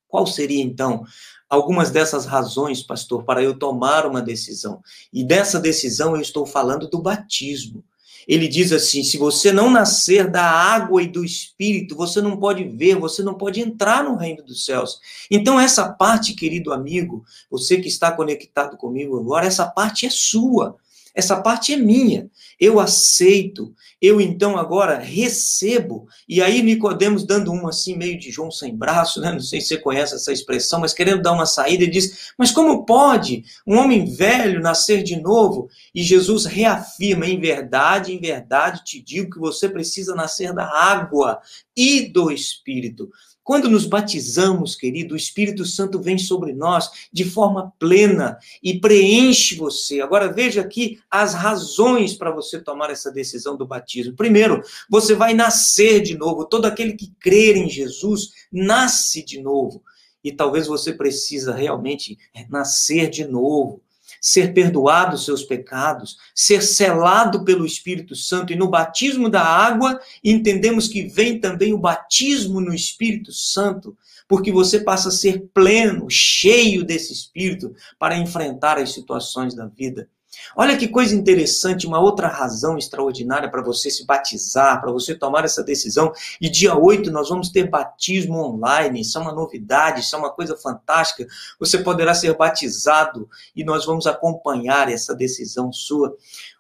Qual 0.08 0.26
seria 0.26 0.64
então 0.64 1.04
algumas 1.50 1.92
dessas 1.92 2.26
razões, 2.26 2.82
pastor, 2.82 3.24
para 3.26 3.44
eu 3.44 3.60
tomar 3.60 4.06
uma 4.06 4.22
decisão? 4.22 4.82
E 5.12 5.24
dessa 5.24 5.60
decisão 5.60 6.16
eu 6.16 6.22
estou 6.22 6.46
falando 6.46 6.90
do 6.90 7.02
batismo 7.02 7.84
ele 8.28 8.48
diz 8.48 8.72
assim: 8.72 9.04
se 9.04 9.18
você 9.18 9.52
não 9.52 9.70
nascer 9.70 10.30
da 10.30 10.44
água 10.44 11.02
e 11.02 11.08
do 11.08 11.24
espírito, 11.24 11.96
você 11.96 12.22
não 12.22 12.38
pode 12.38 12.64
ver, 12.66 12.96
você 12.96 13.24
não 13.24 13.34
pode 13.34 13.62
entrar 13.62 14.04
no 14.04 14.16
reino 14.16 14.44
dos 14.44 14.66
céus. 14.66 15.00
Então, 15.32 15.60
essa 15.60 15.88
parte, 15.90 16.34
querido 16.34 16.74
amigo, 16.74 17.24
você 17.50 17.78
que 17.80 17.88
está 17.88 18.12
conectado 18.12 18.76
comigo 18.76 19.18
agora, 19.18 19.46
essa 19.46 19.66
parte 19.66 20.06
é 20.06 20.10
sua. 20.10 20.76
Essa 21.18 21.42
parte 21.42 21.74
é 21.74 21.78
minha. 21.78 22.30
Eu 22.60 22.80
aceito, 22.80 23.74
eu 24.00 24.22
então 24.22 24.56
agora 24.56 25.00
recebo. 25.00 26.08
E 26.30 26.44
aí 26.44 26.62
Nicodemos 26.62 27.26
dando 27.26 27.52
uma 27.52 27.70
assim 27.70 27.98
meio 27.98 28.20
de 28.20 28.30
João 28.30 28.52
sem 28.52 28.76
braço, 28.76 29.20
né? 29.20 29.32
Não 29.32 29.40
sei 29.40 29.60
se 29.60 29.70
você 29.70 29.78
conhece 29.78 30.14
essa 30.14 30.32
expressão, 30.32 30.80
mas 30.80 30.94
querendo 30.94 31.24
dar 31.24 31.32
uma 31.32 31.48
saída, 31.48 31.84
ele 31.84 31.92
diz: 31.92 32.32
"Mas 32.38 32.52
como 32.52 32.86
pode 32.86 33.44
um 33.66 33.78
homem 33.78 34.06
velho 34.06 34.62
nascer 34.62 35.02
de 35.02 35.20
novo?" 35.20 35.68
E 35.94 36.04
Jesus 36.04 36.46
reafirma: 36.46 37.26
"Em 37.26 37.40
verdade, 37.40 38.14
em 38.14 38.20
verdade 38.20 38.84
te 38.86 39.02
digo 39.02 39.32
que 39.32 39.40
você 39.40 39.68
precisa 39.68 40.14
nascer 40.14 40.54
da 40.54 40.66
água 40.66 41.42
e 41.76 42.02
do 42.02 42.30
espírito." 42.30 43.10
Quando 43.48 43.70
nos 43.70 43.86
batizamos, 43.86 44.76
querido, 44.76 45.14
o 45.14 45.18
Espírito 45.18 45.64
Santo 45.64 46.02
vem 46.02 46.18
sobre 46.18 46.52
nós 46.52 47.08
de 47.14 47.24
forma 47.24 47.72
plena 47.80 48.38
e 48.62 48.78
preenche 48.78 49.56
você. 49.56 50.02
Agora 50.02 50.34
veja 50.34 50.60
aqui 50.60 51.00
as 51.10 51.34
razões 51.34 52.14
para 52.14 52.30
você 52.30 52.60
tomar 52.60 52.90
essa 52.90 53.10
decisão 53.10 53.56
do 53.56 53.66
batismo. 53.66 54.18
Primeiro, 54.18 54.62
você 54.90 55.16
vai 55.16 55.34
nascer 55.34 56.02
de 56.02 56.18
novo. 56.18 56.44
Todo 56.44 56.66
aquele 56.66 56.92
que 56.92 57.10
crer 57.22 57.56
em 57.56 57.70
Jesus 57.70 58.32
nasce 58.52 59.24
de 59.24 59.42
novo. 59.42 59.82
E 60.22 60.30
talvez 60.30 60.68
você 60.68 60.92
precisa 60.92 61.56
realmente 61.56 62.18
nascer 62.50 63.10
de 63.10 63.24
novo 63.24 63.82
ser 64.22 64.54
perdoado 64.54 65.16
os 65.16 65.26
seus 65.26 65.44
pecados, 65.44 66.18
ser 66.34 66.62
selado 66.62 67.44
pelo 67.44 67.66
Espírito 67.66 68.16
Santo. 68.16 68.54
E 68.54 68.56
no 68.56 68.70
batismo 68.70 69.30
da 69.30 69.44
água, 69.44 70.00
entendemos 70.24 70.88
que 70.88 71.04
vem 71.04 71.40
também 71.40 71.74
o 71.74 71.78
batismo 71.78 72.60
no 72.60 72.74
Espírito 72.74 73.32
Santo, 73.32 73.98
porque 74.28 74.52
você 74.52 74.80
passa 74.80 75.10
a 75.10 75.12
ser 75.12 75.48
pleno, 75.54 76.10
cheio 76.10 76.84
desse 76.84 77.14
Espírito 77.14 77.74
para 77.98 78.18
enfrentar 78.18 78.78
as 78.78 78.94
situações 78.94 79.56
da 79.56 79.68
vida. 79.68 80.10
Olha 80.56 80.78
que 80.78 80.88
coisa 80.88 81.16
interessante, 81.16 81.88
uma 81.88 82.00
outra 82.00 82.28
razão 82.28 82.78
extraordinária 82.78 83.50
para 83.50 83.62
você 83.62 83.90
se 83.90 84.06
batizar, 84.06 84.82
para 84.82 84.92
você 84.92 85.16
tomar 85.16 85.46
essa 85.46 85.64
decisão. 85.64 86.12
E 86.42 86.50
dia 86.50 86.76
8 86.76 87.12
nós 87.12 87.30
vamos 87.30 87.50
ter 87.50 87.70
batismo 87.70 88.40
online, 88.44 89.02
isso 89.02 89.18
é 89.18 89.22
uma 89.22 89.34
novidade, 89.34 90.02
isso 90.02 90.16
é 90.16 90.20
uma 90.20 90.32
coisa 90.32 90.58
fantástica. 90.58 91.28
Você 91.60 91.78
poderá 91.80 92.14
ser 92.14 92.36
batizado 92.36 93.30
e 93.56 93.64
nós 93.64 93.86
vamos 93.86 94.08
acompanhar 94.08 94.92
essa 94.92 95.16
decisão 95.16 95.72
sua. 95.72 96.16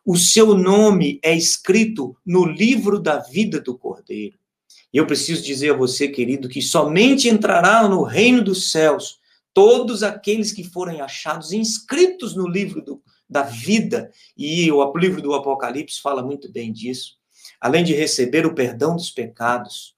O 0.05 0.15
seu 0.15 0.53
nome 0.53 1.19
é 1.23 1.35
escrito 1.35 2.15
no 2.25 2.45
livro 2.45 2.99
da 2.99 3.19
vida 3.19 3.59
do 3.59 3.77
Cordeiro. 3.77 4.37
E 4.93 4.97
eu 4.97 5.05
preciso 5.05 5.43
dizer 5.43 5.71
a 5.73 5.77
você, 5.77 6.07
querido, 6.07 6.47
que 6.47 6.61
somente 6.61 7.27
entrará 7.27 7.87
no 7.87 8.03
reino 8.03 8.43
dos 8.43 8.71
céus 8.71 9.19
todos 9.53 10.03
aqueles 10.03 10.51
que 10.51 10.63
forem 10.63 11.01
achados 11.01 11.51
inscritos 11.51 12.35
no 12.35 12.47
livro 12.47 12.81
do 12.81 13.01
da 13.29 13.43
vida, 13.43 14.11
e 14.37 14.71
o 14.71 14.97
livro 14.97 15.21
do 15.21 15.33
Apocalipse 15.33 16.01
fala 16.01 16.23
muito 16.23 16.51
bem 16.51 16.71
disso. 16.71 17.17
Além 17.59 17.83
de 17.83 17.93
receber 17.93 18.45
o 18.45 18.53
perdão 18.53 18.95
dos 18.95 19.09
pecados, 19.09 19.95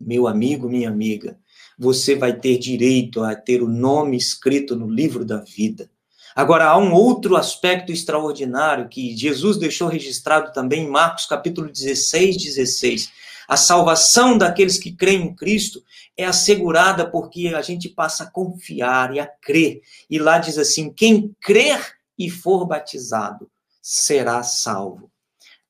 meu 0.00 0.26
amigo, 0.26 0.68
minha 0.68 0.88
amiga, 0.88 1.38
você 1.78 2.14
vai 2.14 2.38
ter 2.38 2.58
direito 2.58 3.22
a 3.22 3.34
ter 3.34 3.62
o 3.62 3.68
nome 3.68 4.16
escrito 4.16 4.74
no 4.74 4.88
livro 4.88 5.24
da 5.24 5.38
vida. 5.38 5.90
Agora, 6.34 6.66
há 6.66 6.78
um 6.78 6.92
outro 6.92 7.36
aspecto 7.36 7.92
extraordinário 7.92 8.88
que 8.88 9.16
Jesus 9.16 9.58
deixou 9.58 9.88
registrado 9.88 10.52
também 10.52 10.84
em 10.84 10.88
Marcos 10.90 11.26
capítulo 11.26 11.70
16, 11.70 12.36
16. 12.36 13.12
A 13.46 13.56
salvação 13.56 14.38
daqueles 14.38 14.78
que 14.78 14.92
creem 14.92 15.24
em 15.24 15.34
Cristo 15.34 15.82
é 16.16 16.24
assegurada 16.24 17.08
porque 17.08 17.48
a 17.48 17.60
gente 17.60 17.88
passa 17.88 18.24
a 18.24 18.30
confiar 18.30 19.14
e 19.14 19.20
a 19.20 19.26
crer. 19.26 19.82
E 20.08 20.18
lá 20.18 20.38
diz 20.38 20.56
assim: 20.56 20.90
quem 20.90 21.34
crer 21.40 21.98
e 22.24 22.30
for 22.30 22.66
batizado, 22.66 23.50
será 23.80 24.42
salvo. 24.42 25.10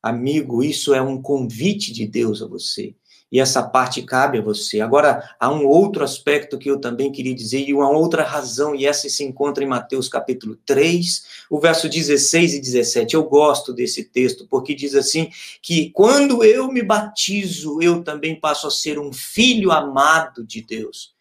Amigo, 0.02 0.62
isso 0.62 0.92
é 0.92 1.00
um 1.00 1.20
convite 1.20 1.92
de 1.92 2.06
Deus 2.06 2.42
a 2.42 2.46
você. 2.46 2.94
E 3.30 3.40
essa 3.40 3.62
parte 3.62 4.02
cabe 4.02 4.38
a 4.38 4.42
você. 4.42 4.82
Agora, 4.82 5.34
há 5.40 5.50
um 5.50 5.66
outro 5.66 6.04
aspecto 6.04 6.58
que 6.58 6.70
eu 6.70 6.78
também 6.78 7.10
queria 7.10 7.34
dizer, 7.34 7.66
e 7.66 7.72
uma 7.72 7.88
outra 7.88 8.22
razão, 8.22 8.74
e 8.74 8.84
essa 8.84 9.08
se 9.08 9.24
encontra 9.24 9.64
em 9.64 9.66
Mateus 9.66 10.06
capítulo 10.06 10.54
3, 10.66 11.24
o 11.48 11.58
verso 11.58 11.88
16 11.88 12.52
e 12.52 12.60
17. 12.60 13.14
Eu 13.14 13.24
gosto 13.24 13.72
desse 13.72 14.04
texto, 14.04 14.46
porque 14.50 14.74
diz 14.74 14.94
assim: 14.94 15.30
que 15.62 15.88
quando 15.90 16.44
eu 16.44 16.70
me 16.70 16.82
batizo, 16.82 17.80
eu 17.80 18.04
também 18.04 18.38
passo 18.38 18.66
a 18.66 18.70
ser 18.70 18.98
um 18.98 19.10
filho 19.10 19.72
amado 19.72 20.44
de 20.44 20.60
Deus. 20.60 21.14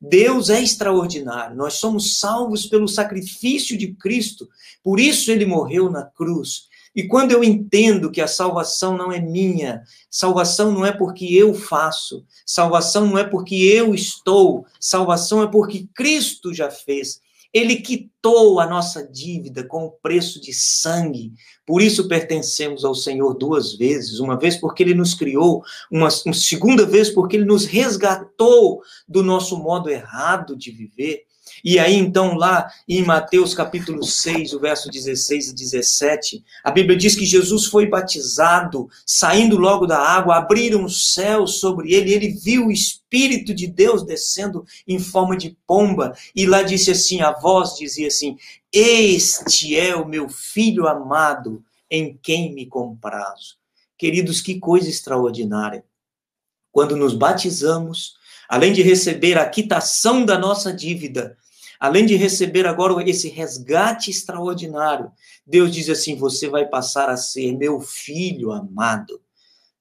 Deus 0.00 0.48
é 0.48 0.62
extraordinário. 0.62 1.56
Nós 1.56 1.74
somos 1.74 2.18
salvos 2.18 2.66
pelo 2.66 2.86
sacrifício 2.86 3.76
de 3.76 3.94
Cristo. 3.94 4.48
Por 4.82 5.00
isso 5.00 5.30
ele 5.30 5.44
morreu 5.44 5.90
na 5.90 6.04
cruz. 6.04 6.68
E 6.94 7.06
quando 7.06 7.32
eu 7.32 7.44
entendo 7.44 8.10
que 8.10 8.20
a 8.20 8.26
salvação 8.26 8.96
não 8.96 9.12
é 9.12 9.20
minha, 9.20 9.82
salvação 10.10 10.72
não 10.72 10.84
é 10.84 10.92
porque 10.92 11.26
eu 11.26 11.54
faço, 11.54 12.24
salvação 12.44 13.06
não 13.06 13.18
é 13.18 13.24
porque 13.24 13.54
eu 13.54 13.94
estou, 13.94 14.66
salvação 14.80 15.42
é 15.42 15.46
porque 15.46 15.86
Cristo 15.94 16.52
já 16.52 16.70
fez. 16.70 17.20
Ele 17.52 17.76
quitou 17.76 18.60
a 18.60 18.66
nossa 18.66 19.06
dívida 19.06 19.64
com 19.64 19.86
o 19.86 19.90
preço 19.90 20.40
de 20.40 20.52
sangue. 20.52 21.32
Por 21.66 21.80
isso 21.80 22.08
pertencemos 22.08 22.84
ao 22.84 22.94
Senhor 22.94 23.34
duas 23.34 23.74
vezes. 23.74 24.20
Uma 24.20 24.38
vez 24.38 24.56
porque 24.56 24.82
ele 24.82 24.94
nos 24.94 25.14
criou, 25.14 25.62
uma, 25.90 26.08
uma 26.26 26.34
segunda 26.34 26.84
vez 26.84 27.10
porque 27.10 27.36
ele 27.36 27.44
nos 27.44 27.64
resgatou 27.64 28.82
do 29.06 29.22
nosso 29.22 29.56
modo 29.56 29.88
errado 29.88 30.56
de 30.56 30.70
viver. 30.70 31.27
E 31.64 31.78
aí, 31.78 31.94
então, 31.94 32.34
lá 32.34 32.70
em 32.88 33.04
Mateus 33.04 33.54
capítulo 33.54 34.02
6, 34.02 34.52
o 34.52 34.60
verso 34.60 34.90
16 34.90 35.48
e 35.48 35.54
17, 35.54 36.44
a 36.62 36.70
Bíblia 36.70 36.96
diz 36.96 37.14
que 37.14 37.26
Jesus 37.26 37.66
foi 37.66 37.86
batizado, 37.86 38.88
saindo 39.04 39.56
logo 39.56 39.86
da 39.86 39.98
água, 39.98 40.36
abriram 40.36 40.84
os 40.84 41.12
céus 41.14 41.58
sobre 41.58 41.92
ele, 41.92 42.10
e 42.10 42.14
ele 42.14 42.28
viu 42.28 42.66
o 42.66 42.72
Espírito 42.72 43.54
de 43.54 43.66
Deus 43.66 44.04
descendo 44.04 44.64
em 44.86 44.98
forma 44.98 45.36
de 45.36 45.56
pomba, 45.66 46.12
e 46.34 46.46
lá 46.46 46.62
disse 46.62 46.90
assim: 46.90 47.20
a 47.20 47.32
voz 47.32 47.76
dizia 47.76 48.08
assim: 48.08 48.36
Este 48.72 49.76
é 49.76 49.94
o 49.96 50.06
meu 50.06 50.28
filho 50.28 50.86
amado, 50.86 51.62
em 51.90 52.18
quem 52.22 52.54
me 52.54 52.66
comprazo. 52.66 53.56
Queridos, 53.96 54.40
que 54.40 54.58
coisa 54.58 54.88
extraordinária. 54.88 55.84
Quando 56.70 56.94
nos 56.96 57.14
batizamos, 57.14 58.17
além 58.48 58.72
de 58.72 58.82
receber 58.82 59.36
a 59.36 59.48
quitação 59.48 60.24
da 60.24 60.38
nossa 60.38 60.72
dívida, 60.72 61.36
além 61.78 62.06
de 62.06 62.16
receber 62.16 62.66
agora 62.66 63.08
esse 63.08 63.28
resgate 63.28 64.10
extraordinário, 64.10 65.12
Deus 65.46 65.70
diz 65.70 65.88
assim: 65.88 66.16
você 66.16 66.48
vai 66.48 66.66
passar 66.66 67.10
a 67.10 67.16
ser 67.16 67.52
meu 67.52 67.80
filho 67.80 68.50
amado. 68.50 69.20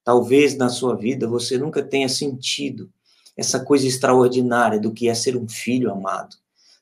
Talvez 0.03 0.55
na 0.55 0.69
sua 0.69 0.95
vida 0.95 1.27
você 1.27 1.57
nunca 1.57 1.81
tenha 1.81 2.07
sentido 2.07 2.89
essa 3.35 3.59
coisa 3.59 3.87
extraordinária 3.87 4.79
do 4.79 4.91
que 4.91 5.07
é 5.07 5.13
ser 5.13 5.37
um 5.37 5.47
filho 5.47 5.91
amado. 5.91 6.35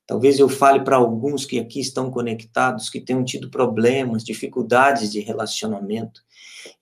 Talvez 0.07 0.37
eu 0.37 0.47
fale 0.47 0.81
para 0.81 0.95
alguns 0.95 1.45
que 1.45 1.59
aqui 1.59 1.79
estão 1.79 2.11
conectados, 2.11 2.89
que 2.89 3.01
tenham 3.01 3.25
tido 3.25 3.49
problemas, 3.49 4.23
dificuldades 4.23 5.11
de 5.11 5.19
relacionamento. 5.19 6.21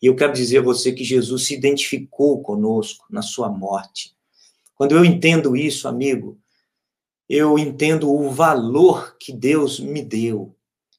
E 0.02 0.08
eu 0.08 0.16
quero 0.16 0.34
dizer 0.34 0.60
a 0.60 0.62
você 0.62 0.92
que 0.92 1.04
Jesus 1.04 1.48
se 1.48 1.56
identificou 1.56 2.42
conosco 2.42 3.06
na 3.10 3.22
sua 3.22 3.50
morte. 3.50 4.14
Quando 4.76 4.96
eu 4.96 5.06
entendo 5.06 5.56
isso, 5.56 5.88
amigo, 5.88 6.40
eu 7.30 7.58
entendo 7.58 8.12
o 8.12 8.30
valor 8.30 9.16
que 9.20 9.32
Deus 9.32 9.80
me 9.80 10.02
deu. 10.02 10.56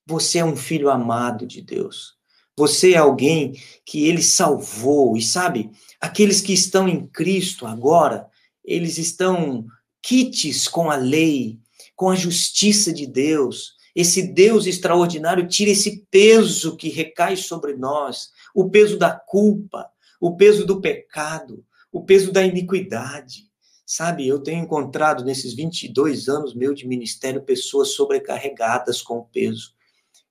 Você 0.06 0.38
é 0.38 0.44
um 0.44 0.56
filho 0.56 0.90
amado 0.90 1.46
de 1.46 1.60
Deus. 1.60 2.14
Você 2.56 2.92
é 2.92 2.98
alguém 2.98 3.52
que 3.84 4.06
ele 4.06 4.22
salvou. 4.22 5.16
E 5.16 5.22
sabe, 5.22 5.70
aqueles 6.00 6.40
que 6.40 6.52
estão 6.52 6.88
em 6.88 7.06
Cristo 7.06 7.66
agora, 7.66 8.28
eles 8.64 8.96
estão 8.96 9.66
quites 10.02 10.68
com 10.68 10.90
a 10.90 10.96
lei, 10.96 11.58
com 11.96 12.10
a 12.10 12.14
justiça 12.14 12.92
de 12.92 13.06
Deus. 13.06 13.74
Esse 13.94 14.22
Deus 14.22 14.66
extraordinário 14.66 15.46
tira 15.48 15.70
esse 15.70 16.06
peso 16.10 16.76
que 16.76 16.88
recai 16.88 17.36
sobre 17.36 17.74
nós, 17.74 18.30
o 18.54 18.70
peso 18.70 18.98
da 18.98 19.12
culpa, 19.12 19.88
o 20.20 20.36
peso 20.36 20.66
do 20.66 20.80
pecado, 20.80 21.64
o 21.92 22.02
peso 22.02 22.32
da 22.32 22.44
iniquidade. 22.44 23.48
Sabe, 23.86 24.26
eu 24.26 24.38
tenho 24.38 24.62
encontrado 24.62 25.24
nesses 25.24 25.52
22 25.52 26.28
anos 26.28 26.54
meu 26.54 26.72
de 26.72 26.86
ministério 26.86 27.42
pessoas 27.42 27.92
sobrecarregadas 27.92 29.02
com 29.02 29.18
o 29.18 29.24
peso. 29.24 29.74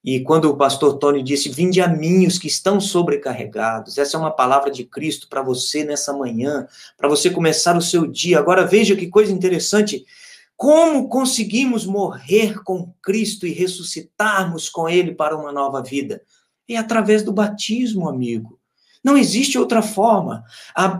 E 0.03 0.19
quando 0.19 0.49
o 0.49 0.57
pastor 0.57 0.97
Tony 0.97 1.23
disse: 1.23 1.49
Vinde 1.49 1.79
a 1.79 1.87
mim 1.87 2.25
os 2.25 2.37
que 2.37 2.47
estão 2.47 2.79
sobrecarregados, 2.81 3.97
essa 3.97 4.17
é 4.17 4.19
uma 4.19 4.31
palavra 4.31 4.69
de 4.69 4.83
Cristo 4.83 5.29
para 5.29 5.41
você 5.41 5.85
nessa 5.85 6.11
manhã, 6.11 6.67
para 6.97 7.07
você 7.07 7.29
começar 7.29 7.77
o 7.77 7.81
seu 7.81 8.05
dia. 8.05 8.39
Agora 8.39 8.65
veja 8.65 8.95
que 8.95 9.07
coisa 9.07 9.31
interessante. 9.31 10.03
Como 10.57 11.07
conseguimos 11.07 11.85
morrer 11.85 12.61
com 12.63 12.93
Cristo 13.01 13.47
e 13.47 13.53
ressuscitarmos 13.53 14.69
com 14.69 14.89
Ele 14.89 15.13
para 15.13 15.37
uma 15.37 15.51
nova 15.51 15.81
vida? 15.81 16.21
É 16.67 16.77
através 16.77 17.23
do 17.23 17.31
batismo, 17.31 18.07
amigo. 18.09 18.59
Não 19.03 19.17
existe 19.17 19.57
outra 19.57 19.81
forma. 19.81 20.43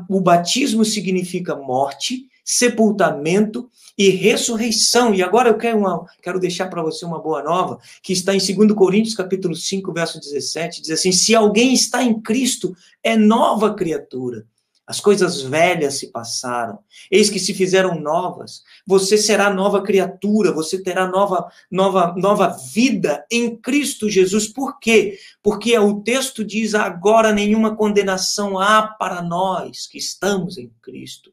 o 0.09 0.19
batismo 0.19 0.83
significa 0.83 1.55
morte 1.55 2.29
sepultamento 2.43 3.69
e 3.97 4.09
ressurreição. 4.09 5.13
E 5.13 5.21
agora 5.21 5.49
eu 5.49 5.57
quero, 5.57 5.77
uma, 5.77 6.05
quero 6.21 6.39
deixar 6.39 6.67
para 6.67 6.81
você 6.81 7.05
uma 7.05 7.21
boa 7.21 7.43
nova, 7.43 7.79
que 8.01 8.13
está 8.13 8.33
em 8.33 8.39
2 8.39 8.73
Coríntios, 8.73 9.15
capítulo 9.15 9.55
5, 9.55 9.93
verso 9.93 10.19
17, 10.19 10.81
diz 10.81 10.91
assim: 10.91 11.11
"Se 11.11 11.35
alguém 11.35 11.73
está 11.73 12.03
em 12.03 12.19
Cristo, 12.21 12.75
é 13.03 13.15
nova 13.15 13.73
criatura. 13.73 14.45
As 14.85 14.99
coisas 14.99 15.41
velhas 15.41 15.93
se 15.95 16.07
passaram, 16.11 16.77
eis 17.09 17.29
que 17.29 17.39
se 17.39 17.53
fizeram 17.53 17.99
novas. 18.01 18.63
Você 18.85 19.17
será 19.17 19.53
nova 19.53 19.81
criatura, 19.81 20.51
você 20.51 20.83
terá 20.83 21.07
nova, 21.07 21.49
nova, 21.71 22.13
nova 22.17 22.49
vida 22.49 23.25
em 23.31 23.55
Cristo 23.55 24.09
Jesus. 24.09 24.45
Por 24.49 24.79
quê? 24.79 25.17
Porque 25.41 25.77
o 25.79 26.01
texto 26.01 26.43
diz: 26.43 26.75
agora 26.75 27.31
nenhuma 27.31 27.77
condenação 27.77 28.59
há 28.59 28.83
para 28.83 29.21
nós 29.21 29.87
que 29.87 29.97
estamos 29.97 30.57
em 30.57 30.69
Cristo. 30.81 31.31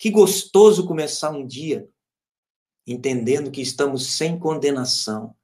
Que 0.00 0.08
gostoso 0.08 0.86
começar 0.86 1.30
um 1.30 1.46
dia 1.46 1.86
entendendo 2.86 3.50
que 3.50 3.60
estamos 3.60 4.16
sem 4.16 4.38
condenação. 4.38 5.34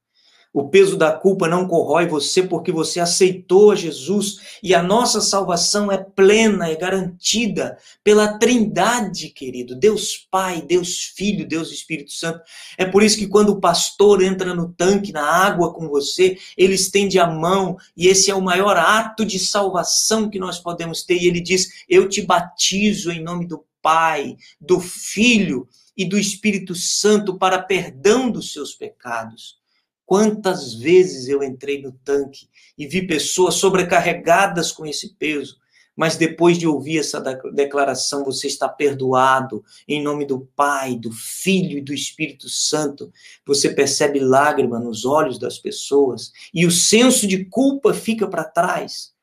O 0.50 0.70
peso 0.70 0.96
da 0.96 1.12
culpa 1.12 1.46
não 1.46 1.68
corrói 1.68 2.06
você 2.06 2.42
porque 2.42 2.72
você 2.72 2.98
aceitou 2.98 3.70
a 3.70 3.74
Jesus 3.74 4.58
e 4.62 4.74
a 4.74 4.82
nossa 4.82 5.20
salvação 5.20 5.92
é 5.92 5.98
plena, 5.98 6.70
é 6.70 6.74
garantida 6.74 7.76
pela 8.02 8.38
Trindade, 8.38 9.28
querido. 9.28 9.76
Deus 9.78 10.26
Pai, 10.30 10.62
Deus 10.62 11.12
Filho, 11.14 11.46
Deus 11.46 11.70
Espírito 11.70 12.12
Santo. 12.12 12.40
É 12.78 12.86
por 12.86 13.02
isso 13.02 13.18
que 13.18 13.26
quando 13.26 13.50
o 13.50 13.60
pastor 13.60 14.22
entra 14.22 14.54
no 14.54 14.72
tanque, 14.72 15.12
na 15.12 15.30
água 15.30 15.74
com 15.74 15.86
você, 15.86 16.38
ele 16.56 16.76
estende 16.76 17.18
a 17.18 17.26
mão 17.26 17.76
e 17.94 18.08
esse 18.08 18.30
é 18.30 18.34
o 18.34 18.40
maior 18.40 18.78
ato 18.78 19.26
de 19.26 19.38
salvação 19.38 20.30
que 20.30 20.38
nós 20.38 20.58
podemos 20.58 21.04
ter. 21.04 21.18
E 21.18 21.28
ele 21.28 21.42
diz: 21.42 21.84
Eu 21.86 22.08
te 22.08 22.22
batizo 22.22 23.12
em 23.12 23.22
nome 23.22 23.46
do 23.46 23.65
Pai, 23.86 24.36
do 24.60 24.80
Filho 24.80 25.68
e 25.96 26.04
do 26.04 26.18
Espírito 26.18 26.74
Santo 26.74 27.38
para 27.38 27.62
perdão 27.62 28.28
dos 28.28 28.52
seus 28.52 28.74
pecados. 28.74 29.60
Quantas 30.04 30.74
vezes 30.74 31.28
eu 31.28 31.40
entrei 31.40 31.80
no 31.80 31.92
tanque 31.92 32.48
e 32.76 32.84
vi 32.84 33.06
pessoas 33.06 33.54
sobrecarregadas 33.54 34.72
com 34.72 34.84
esse 34.84 35.14
peso, 35.14 35.58
mas 35.94 36.16
depois 36.16 36.58
de 36.58 36.66
ouvir 36.66 36.98
essa 36.98 37.20
declaração, 37.54 38.24
você 38.24 38.48
está 38.48 38.68
perdoado 38.68 39.64
em 39.86 40.02
nome 40.02 40.24
do 40.24 40.40
Pai, 40.56 40.96
do 40.96 41.12
Filho 41.12 41.78
e 41.78 41.80
do 41.80 41.94
Espírito 41.94 42.48
Santo. 42.48 43.12
Você 43.46 43.70
percebe 43.70 44.18
lágrima 44.18 44.80
nos 44.80 45.04
olhos 45.04 45.38
das 45.38 45.60
pessoas 45.60 46.32
e 46.52 46.66
o 46.66 46.72
senso 46.72 47.24
de 47.24 47.44
culpa 47.44 47.94
fica 47.94 48.26
para 48.26 48.42
trás. 48.42 49.14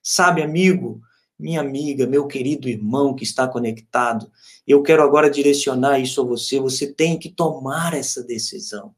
Sabe, 0.00 0.42
amigo, 0.42 1.02
minha 1.42 1.60
amiga, 1.60 2.06
meu 2.06 2.26
querido 2.26 2.68
irmão 2.68 3.14
que 3.14 3.24
está 3.24 3.48
conectado, 3.48 4.30
eu 4.66 4.82
quero 4.82 5.02
agora 5.02 5.28
direcionar 5.28 5.98
isso 5.98 6.20
a 6.20 6.24
você. 6.24 6.60
Você 6.60 6.92
tem 6.92 7.18
que 7.18 7.28
tomar 7.28 7.94
essa 7.94 8.22
decisão. 8.22 8.94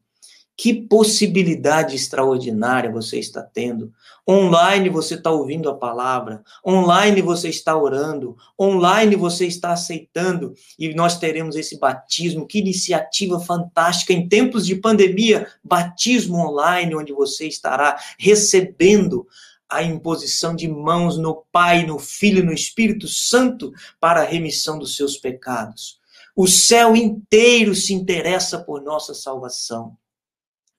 Que 0.57 0.73
possibilidade 0.73 1.97
extraordinária 1.97 2.89
você 2.89 3.19
está 3.19 3.41
tendo. 3.41 3.91
Online 4.27 4.89
você 4.89 5.15
está 5.15 5.29
ouvindo 5.29 5.69
a 5.69 5.75
palavra, 5.75 6.43
online 6.65 7.21
você 7.21 7.49
está 7.49 7.75
orando, 7.75 8.37
online 8.57 9.17
você 9.17 9.45
está 9.45 9.73
aceitando, 9.73 10.53
e 10.79 10.93
nós 10.93 11.19
teremos 11.19 11.57
esse 11.57 11.77
batismo. 11.77 12.47
Que 12.47 12.59
iniciativa 12.59 13.39
fantástica 13.39 14.13
em 14.13 14.29
tempos 14.29 14.65
de 14.65 14.75
pandemia 14.75 15.45
batismo 15.61 16.37
online, 16.37 16.95
onde 16.95 17.11
você 17.11 17.47
estará 17.47 17.99
recebendo 18.17 19.27
a 19.69 19.83
imposição 19.83 20.55
de 20.55 20.67
mãos 20.67 21.17
no 21.17 21.43
Pai, 21.51 21.85
no 21.85 21.99
Filho 21.99 22.39
e 22.39 22.45
no 22.45 22.53
Espírito 22.53 23.07
Santo 23.07 23.71
para 23.99 24.21
a 24.21 24.25
remissão 24.25 24.77
dos 24.77 24.95
seus 24.95 25.17
pecados. 25.17 25.99
O 26.35 26.47
céu 26.47 26.95
inteiro 26.95 27.73
se 27.73 27.93
interessa 27.93 28.59
por 28.59 28.81
nossa 28.81 29.13
salvação 29.13 29.97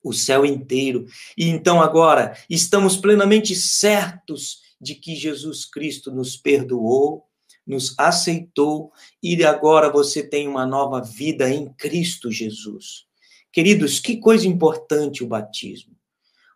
o 0.07 0.13
céu 0.13 0.45
inteiro. 0.45 1.05
E 1.37 1.47
então 1.47 1.81
agora 1.81 2.37
estamos 2.49 2.97
plenamente 2.97 3.55
certos 3.55 4.61
de 4.79 4.95
que 4.95 5.15
Jesus 5.15 5.65
Cristo 5.65 6.11
nos 6.11 6.37
perdoou, 6.37 7.25
nos 7.65 7.97
aceitou 7.97 8.91
e 9.21 9.43
agora 9.43 9.91
você 9.91 10.23
tem 10.23 10.47
uma 10.47 10.65
nova 10.65 11.01
vida 11.01 11.49
em 11.49 11.67
Cristo 11.73 12.31
Jesus. 12.31 13.05
Queridos, 13.51 13.99
que 13.99 14.17
coisa 14.17 14.47
importante 14.47 15.23
o 15.23 15.27
batismo. 15.27 15.96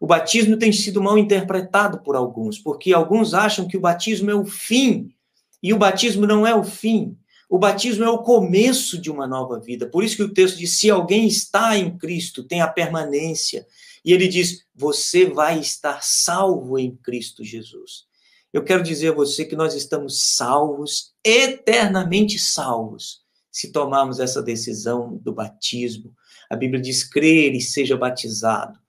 O 0.02 0.08
batismo 0.08 0.58
tem 0.58 0.74
sido 0.74 1.00
mal 1.00 1.16
interpretado 1.16 2.00
por 2.00 2.16
alguns, 2.16 2.58
porque 2.58 2.92
alguns 2.92 3.36
acham 3.36 3.68
que 3.68 3.78
o 3.78 3.80
batismo 3.80 4.32
é 4.32 4.34
o 4.34 4.44
fim, 4.44 5.14
e 5.62 5.72
o 5.76 5.78
batismo 5.78 6.26
não 6.26 6.46
é 6.46 6.56
o 6.56 6.64
fim. 6.64 7.16
O 7.48 7.60
batismo 7.60 8.04
é 8.04 8.10
o 8.10 8.24
começo 8.24 8.98
de 9.00 9.12
uma 9.12 9.28
nova 9.28 9.60
vida. 9.60 9.86
Por 9.86 10.04
isso 10.04 10.16
que 10.16 10.24
o 10.24 10.34
texto 10.34 10.58
diz: 10.58 10.72
se 10.72 10.90
alguém 10.90 11.28
está 11.28 11.78
em 11.78 11.96
Cristo, 12.00 12.44
tem 12.44 12.62
a 12.62 12.68
permanência. 12.68 13.68
E 14.04 14.12
ele 14.12 14.28
diz: 14.28 14.66
você 14.74 15.28
vai 15.28 15.60
estar 15.60 16.02
salvo 16.02 16.80
em 16.80 16.96
Cristo 16.96 17.44
Jesus. 17.44 18.06
Eu 18.52 18.64
quero 18.64 18.82
dizer 18.82 19.10
a 19.10 19.16
você 19.16 19.46
que 19.46 19.56
nós 19.56 19.76
estamos 19.76 20.34
salvos, 20.36 21.14
eternamente 21.24 22.40
salvos, 22.40 23.22
se 23.52 23.72
tomarmos 23.72 24.20
essa 24.20 24.42
decisão 24.42 25.20
do 25.22 25.32
batismo. 25.32 26.12
A 26.50 26.56
Bíblia 26.56 26.82
diz: 26.82 27.04
crer 27.04 27.54
e 27.54 27.62
seja 27.62 27.96
batizado. 27.96 28.82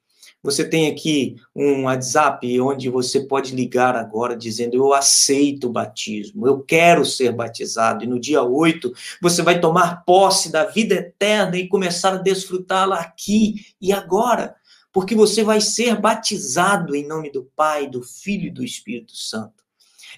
Você 0.42 0.68
tem 0.68 0.90
aqui 0.90 1.36
um 1.54 1.84
WhatsApp 1.84 2.60
onde 2.60 2.88
você 2.90 3.20
pode 3.20 3.54
ligar 3.54 3.94
agora 3.94 4.36
dizendo: 4.36 4.74
Eu 4.74 4.92
aceito 4.92 5.68
o 5.68 5.72
batismo, 5.72 6.48
eu 6.48 6.60
quero 6.60 7.04
ser 7.04 7.30
batizado. 7.32 8.02
E 8.02 8.08
no 8.08 8.18
dia 8.18 8.42
8, 8.42 8.92
você 9.20 9.40
vai 9.40 9.60
tomar 9.60 10.04
posse 10.04 10.50
da 10.50 10.64
vida 10.64 10.96
eterna 10.96 11.56
e 11.56 11.68
começar 11.68 12.14
a 12.14 12.16
desfrutá-la 12.16 12.98
aqui 12.98 13.66
e 13.80 13.92
agora, 13.92 14.56
porque 14.92 15.14
você 15.14 15.44
vai 15.44 15.60
ser 15.60 16.00
batizado 16.00 16.96
em 16.96 17.06
nome 17.06 17.30
do 17.30 17.44
Pai, 17.54 17.88
do 17.88 18.02
Filho 18.02 18.48
e 18.48 18.50
do 18.50 18.64
Espírito 18.64 19.14
Santo. 19.14 19.62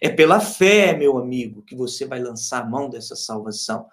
É 0.01 0.09
pela 0.09 0.41
fé, 0.41 0.97
meu 0.97 1.19
amigo, 1.19 1.63
que 1.63 1.77
você 1.77 2.07
vai 2.07 2.19
lançar 2.19 2.63
a 2.63 2.67
mão 2.67 2.89
dessa 2.89 3.15
salvação. 3.15 3.87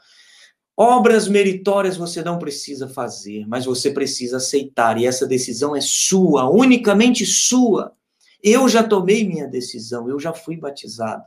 Obras 0.84 1.28
meritórias 1.28 1.96
você 1.96 2.24
não 2.24 2.40
precisa 2.40 2.88
fazer, 2.88 3.46
mas 3.48 3.66
você 3.66 3.92
precisa 3.92 4.38
aceitar, 4.38 4.98
e 4.98 5.06
essa 5.06 5.28
decisão 5.28 5.76
é 5.76 5.80
sua, 5.80 6.50
unicamente 6.50 7.24
sua. 7.24 7.94
Eu 8.42 8.68
já 8.68 8.82
tomei 8.82 9.24
minha 9.24 9.48
decisão, 9.48 10.10
eu 10.10 10.20
já 10.20 10.34
fui 10.34 10.58
batizado. 10.58 11.24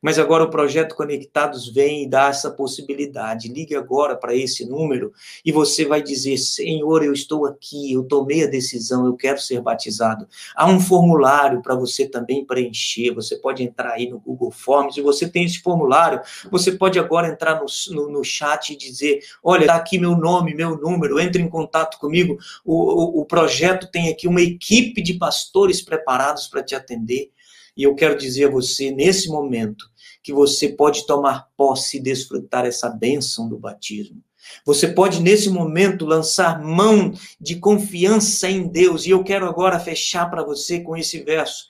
Mas 0.00 0.18
agora 0.18 0.44
o 0.44 0.50
projeto 0.50 0.94
Conectados 0.94 1.68
vem 1.68 2.04
e 2.04 2.08
dá 2.08 2.28
essa 2.28 2.50
possibilidade. 2.50 3.48
Ligue 3.48 3.76
agora 3.76 4.16
para 4.16 4.34
esse 4.34 4.64
número 4.64 5.12
e 5.44 5.52
você 5.52 5.84
vai 5.84 6.02
dizer: 6.02 6.38
Senhor, 6.38 7.04
eu 7.04 7.12
estou 7.12 7.46
aqui, 7.46 7.92
eu 7.92 8.04
tomei 8.04 8.44
a 8.44 8.48
decisão, 8.48 9.06
eu 9.06 9.14
quero 9.14 9.38
ser 9.40 9.60
batizado. 9.60 10.26
Há 10.56 10.66
um 10.66 10.80
formulário 10.80 11.60
para 11.60 11.74
você 11.74 12.06
também 12.06 12.44
preencher. 12.44 13.12
Você 13.12 13.36
pode 13.36 13.62
entrar 13.62 13.92
aí 13.92 14.08
no 14.08 14.18
Google 14.18 14.50
Forms 14.50 14.96
e 14.96 15.02
você 15.02 15.28
tem 15.28 15.44
esse 15.44 15.60
formulário. 15.60 16.20
Você 16.50 16.72
pode 16.72 16.98
agora 16.98 17.28
entrar 17.28 17.60
no, 17.60 17.66
no, 17.94 18.10
no 18.10 18.24
chat 18.24 18.70
e 18.70 18.76
dizer: 18.76 19.20
Olha, 19.42 19.62
está 19.62 19.74
aqui 19.74 19.98
meu 19.98 20.16
nome, 20.16 20.54
meu 20.54 20.78
número, 20.78 21.20
entre 21.20 21.42
em 21.42 21.48
contato 21.48 21.98
comigo. 21.98 22.38
O, 22.64 23.18
o, 23.18 23.20
o 23.20 23.24
projeto 23.26 23.90
tem 23.90 24.08
aqui 24.08 24.26
uma 24.26 24.40
equipe 24.40 25.02
de 25.02 25.14
pastores 25.14 25.82
preparados 25.82 26.46
para 26.46 26.62
te 26.62 26.74
atender. 26.74 27.30
E 27.76 27.82
eu 27.82 27.94
quero 27.94 28.16
dizer 28.16 28.46
a 28.46 28.50
você, 28.50 28.90
nesse 28.90 29.28
momento, 29.28 29.89
que 30.22 30.32
você 30.32 30.68
pode 30.68 31.06
tomar 31.06 31.48
posse 31.56 31.96
e 31.96 32.00
desfrutar 32.00 32.66
essa 32.66 32.88
bênção 32.88 33.48
do 33.48 33.58
batismo. 33.58 34.22
Você 34.64 34.88
pode, 34.88 35.20
nesse 35.20 35.48
momento, 35.50 36.06
lançar 36.06 36.62
mão 36.62 37.12
de 37.40 37.56
confiança 37.56 38.48
em 38.48 38.66
Deus. 38.66 39.06
E 39.06 39.10
eu 39.10 39.22
quero 39.22 39.46
agora 39.46 39.78
fechar 39.78 40.30
para 40.30 40.42
você 40.42 40.80
com 40.80 40.96
esse 40.96 41.22
verso. 41.22 41.66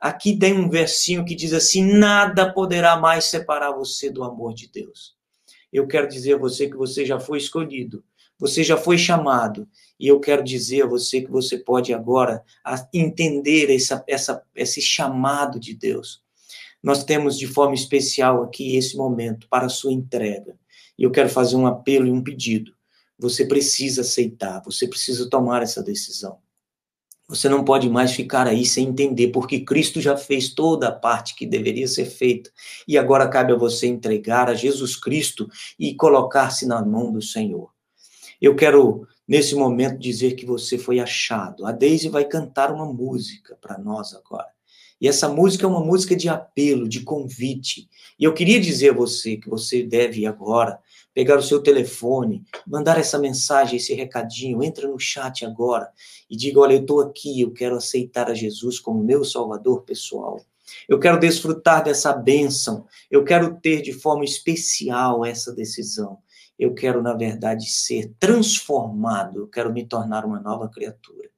Aqui 0.00 0.36
tem 0.36 0.54
um 0.54 0.68
versinho 0.68 1.24
que 1.24 1.34
diz 1.34 1.52
assim: 1.52 1.84
Nada 1.84 2.52
poderá 2.52 2.96
mais 2.96 3.24
separar 3.26 3.72
você 3.72 4.10
do 4.10 4.24
amor 4.24 4.54
de 4.54 4.68
Deus. 4.68 5.14
Eu 5.72 5.86
quero 5.86 6.08
dizer 6.08 6.34
a 6.34 6.38
você 6.38 6.68
que 6.68 6.76
você 6.76 7.04
já 7.04 7.18
foi 7.18 7.38
escolhido, 7.38 8.04
você 8.38 8.62
já 8.62 8.76
foi 8.76 8.98
chamado. 8.98 9.68
E 9.98 10.08
eu 10.08 10.18
quero 10.18 10.42
dizer 10.42 10.82
a 10.82 10.86
você 10.86 11.20
que 11.20 11.30
você 11.30 11.56
pode 11.58 11.94
agora 11.94 12.42
entender 12.92 13.72
essa, 13.74 14.02
essa, 14.08 14.42
esse 14.54 14.80
chamado 14.80 15.60
de 15.60 15.74
Deus 15.74 16.22
nós 16.82 17.04
temos 17.04 17.38
de 17.38 17.46
forma 17.46 17.74
especial 17.74 18.42
aqui 18.42 18.76
esse 18.76 18.96
momento 18.96 19.46
para 19.48 19.66
a 19.66 19.70
sua 19.70 19.92
entrega. 19.92 20.58
E 20.98 21.04
eu 21.04 21.10
quero 21.10 21.28
fazer 21.28 21.56
um 21.56 21.66
apelo 21.66 22.06
e 22.06 22.10
um 22.10 22.22
pedido. 22.22 22.72
Você 23.18 23.46
precisa 23.46 24.00
aceitar, 24.00 24.62
você 24.64 24.88
precisa 24.88 25.30
tomar 25.30 25.62
essa 25.62 25.82
decisão. 25.82 26.38
Você 27.28 27.48
não 27.48 27.64
pode 27.64 27.88
mais 27.88 28.12
ficar 28.12 28.46
aí 28.46 28.66
sem 28.66 28.88
entender, 28.88 29.28
porque 29.28 29.60
Cristo 29.60 30.00
já 30.00 30.16
fez 30.16 30.52
toda 30.52 30.88
a 30.88 30.92
parte 30.92 31.34
que 31.34 31.46
deveria 31.46 31.88
ser 31.88 32.04
feita. 32.04 32.50
E 32.86 32.98
agora 32.98 33.28
cabe 33.28 33.52
a 33.52 33.56
você 33.56 33.86
entregar 33.86 34.50
a 34.50 34.54
Jesus 34.54 34.96
Cristo 34.96 35.48
e 35.78 35.94
colocar-se 35.94 36.66
na 36.66 36.84
mão 36.84 37.10
do 37.10 37.22
Senhor. 37.22 37.70
Eu 38.40 38.54
quero, 38.54 39.06
nesse 39.26 39.54
momento, 39.54 39.98
dizer 39.98 40.32
que 40.32 40.44
você 40.44 40.76
foi 40.76 40.98
achado. 40.98 41.64
A 41.64 41.72
Deise 41.72 42.08
vai 42.08 42.24
cantar 42.24 42.70
uma 42.70 42.84
música 42.84 43.56
para 43.62 43.78
nós 43.78 44.12
agora. 44.12 44.51
E 45.02 45.08
essa 45.08 45.28
música 45.28 45.66
é 45.66 45.68
uma 45.68 45.84
música 45.84 46.14
de 46.14 46.28
apelo, 46.28 46.88
de 46.88 47.00
convite. 47.00 47.88
E 48.16 48.22
eu 48.22 48.32
queria 48.32 48.60
dizer 48.60 48.90
a 48.90 48.94
você 48.94 49.36
que 49.36 49.50
você 49.50 49.82
deve 49.82 50.24
agora 50.24 50.78
pegar 51.12 51.36
o 51.36 51.42
seu 51.42 51.60
telefone, 51.60 52.44
mandar 52.64 52.96
essa 53.00 53.18
mensagem, 53.18 53.78
esse 53.78 53.92
recadinho, 53.94 54.62
entra 54.62 54.86
no 54.86 55.00
chat 55.00 55.44
agora 55.44 55.90
e 56.30 56.36
diga: 56.36 56.60
Olha, 56.60 56.74
eu 56.74 56.82
estou 56.82 57.00
aqui, 57.00 57.40
eu 57.40 57.50
quero 57.50 57.74
aceitar 57.74 58.30
a 58.30 58.34
Jesus 58.34 58.78
como 58.78 59.02
meu 59.02 59.24
Salvador 59.24 59.82
pessoal. 59.82 60.40
Eu 60.88 61.00
quero 61.00 61.18
desfrutar 61.18 61.82
dessa 61.82 62.12
bênção, 62.12 62.86
eu 63.10 63.24
quero 63.24 63.56
ter 63.56 63.82
de 63.82 63.92
forma 63.92 64.24
especial 64.24 65.24
essa 65.24 65.52
decisão. 65.52 66.18
Eu 66.56 66.74
quero, 66.74 67.02
na 67.02 67.12
verdade, 67.12 67.68
ser 67.68 68.14
transformado, 68.20 69.40
eu 69.40 69.48
quero 69.48 69.72
me 69.72 69.84
tornar 69.84 70.24
uma 70.24 70.38
nova 70.38 70.68
criatura. 70.68 71.28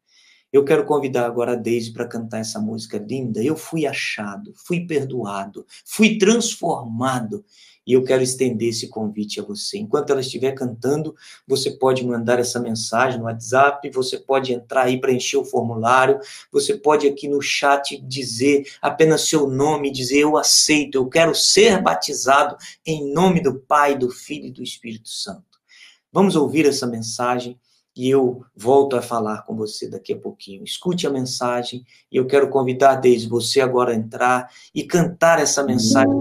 Eu 0.55 0.65
quero 0.65 0.85
convidar 0.85 1.27
agora 1.27 1.55
a 1.55 1.57
Deise 1.57 1.93
para 1.93 2.07
cantar 2.07 2.39
essa 2.39 2.61
música 2.61 2.97
linda. 2.97 3.43
Eu 3.43 3.57
fui 3.57 3.87
achado, 3.89 4.55
fui 4.55 4.87
perdoado, 4.87 5.67
fui 5.85 6.17
transformado 6.17 7.45
e 7.85 7.93
eu 7.93 8.05
quero 8.05 8.23
estender 8.23 8.69
esse 8.69 8.87
convite 8.87 9.41
a 9.41 9.43
você. 9.43 9.79
Enquanto 9.79 10.11
ela 10.11 10.21
estiver 10.21 10.53
cantando, 10.53 11.17
você 11.45 11.73
pode 11.73 12.07
mandar 12.07 12.39
essa 12.39 12.61
mensagem 12.61 13.19
no 13.19 13.25
WhatsApp, 13.25 13.91
você 13.91 14.17
pode 14.17 14.53
entrar 14.53 14.85
aí 14.85 15.01
preencher 15.01 15.39
o 15.39 15.45
formulário, 15.45 16.21
você 16.53 16.77
pode 16.77 17.09
aqui 17.09 17.27
no 17.27 17.43
chat 17.43 18.01
dizer 18.07 18.65
apenas 18.81 19.23
seu 19.23 19.49
nome, 19.51 19.91
dizer 19.91 20.21
eu 20.21 20.37
aceito, 20.37 20.95
eu 20.95 21.09
quero 21.09 21.35
ser 21.35 21.83
batizado 21.83 22.57
em 22.87 23.13
nome 23.13 23.43
do 23.43 23.57
Pai, 23.59 23.99
do 23.99 24.09
Filho 24.09 24.47
e 24.47 24.53
do 24.53 24.63
Espírito 24.63 25.09
Santo. 25.09 25.59
Vamos 26.13 26.37
ouvir 26.37 26.65
essa 26.65 26.87
mensagem 26.87 27.59
e 27.97 28.11
eu 28.11 28.45
volto 28.57 28.97
a 28.97 29.03
falar 29.03 29.43
com 29.43 29.57
você 29.57 29.89
daqui 29.89 30.13
a 30.13 30.19
pouquinho. 30.19 30.65
Escute 30.65 31.07
a 31.07 31.11
mensagem 31.11 31.85
e 32.11 32.17
eu 32.17 32.27
quero 32.27 32.49
convidar 32.49 32.97
desde 32.97 33.29
você 33.29 33.61
agora 33.61 33.93
a 33.93 33.95
entrar 33.95 34.51
e 34.75 34.83
cantar 34.83 35.39
essa 35.39 35.63
mensagem 35.63 36.13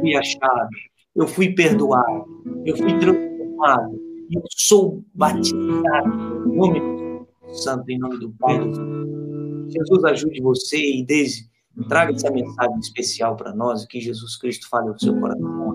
fui 0.00 0.16
achado, 0.16 0.68
eu 1.14 1.26
fui 1.26 1.54
perdoado, 1.54 2.24
eu 2.64 2.76
fui 2.76 2.98
transformado, 2.98 4.00
eu 4.30 4.42
sou 4.50 5.04
batizado 5.14 6.46
em 6.46 6.56
nome 6.56 6.80
do 6.80 7.54
Santo, 7.54 7.90
em 7.90 7.98
nome 7.98 8.18
do 8.18 8.30
Pai 8.32 8.58
do. 8.58 9.68
Jesus 9.70 10.04
ajude 10.04 10.40
você 10.40 10.78
e 10.78 11.04
desde 11.04 11.48
traga 11.88 12.12
essa 12.12 12.30
mensagem 12.30 12.78
especial 12.78 13.36
para 13.36 13.54
nós, 13.54 13.84
que 13.86 14.00
Jesus 14.00 14.36
Cristo 14.36 14.68
fale 14.68 14.88
ao 14.88 14.98
seu 14.98 15.18
coração. 15.18 15.74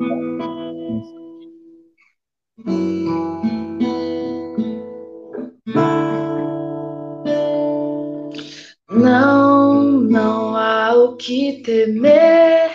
Não, 9.04 9.84
não 9.84 10.56
há 10.56 10.94
o 10.96 11.18
que 11.18 11.62
temer 11.62 12.72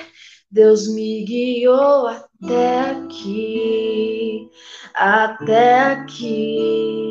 Deus 0.51 0.87
me 0.87 1.25
guiou 1.25 2.07
até 2.07 2.81
aqui, 2.91 4.51
até 4.95 5.81
aqui. 5.93 7.09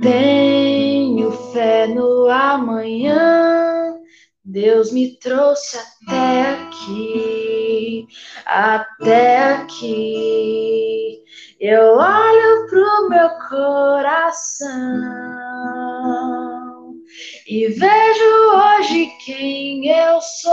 Tenho 0.00 1.30
fé 1.52 1.86
no 1.88 2.30
amanhã. 2.30 3.92
Deus 4.42 4.90
me 4.90 5.18
trouxe 5.18 5.76
até 5.76 6.52
aqui, 6.52 8.06
até 8.46 9.52
aqui. 9.56 11.22
Eu 11.60 11.98
olho 11.98 12.66
pro 12.70 13.08
meu 13.10 13.28
coração 13.50 14.74
e 17.46 17.68
vejo 17.68 18.24
hoje 18.54 19.06
quem 19.24 19.88
eu 19.88 20.20
sou. 20.20 20.52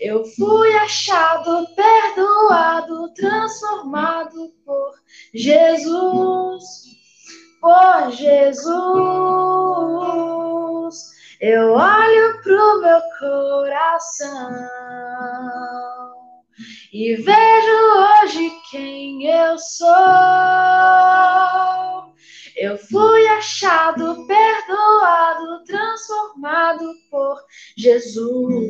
Eu 0.00 0.24
fui 0.36 0.74
achado, 0.74 1.66
perdoado, 1.74 3.12
transformado 3.14 4.50
por 4.64 4.94
Jesus, 5.32 6.64
por 7.60 8.10
Jesus. 8.10 8.74
Eu 11.40 11.72
olho 11.72 12.42
pro 12.42 12.80
meu 12.80 13.00
coração 13.18 14.50
e 16.92 17.16
vejo 17.16 17.72
hoje 18.22 18.52
quem 18.70 19.26
eu 19.26 19.58
sou. 19.58 19.93
Jesus. 27.84 28.66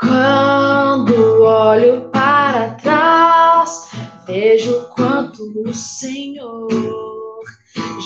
Quando 0.00 1.42
olho 1.42 2.08
para 2.10 2.70
trás, 2.76 3.90
vejo 4.26 4.88
quanto 4.96 5.42
o 5.66 5.74
Senhor 5.74 7.44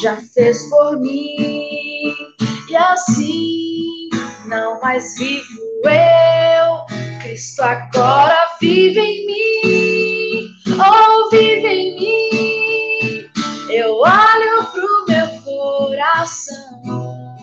já 0.02 0.16
fez 0.34 0.68
por 0.68 0.98
mim. 0.98 2.12
E 2.68 2.76
assim, 2.76 4.08
não 4.46 4.80
mais 4.80 5.16
vivo 5.16 5.62
eu, 5.84 7.20
Cristo 7.22 7.62
agora 7.62 8.56
vive 8.60 8.98
em 8.98 9.26
mim 9.26 9.82
oh, 10.80 11.30
vive 11.30 11.68
em 11.68 11.94
mim. 11.94 13.30
Eu 13.70 14.02
meu 14.02 14.04
coração 16.02 17.36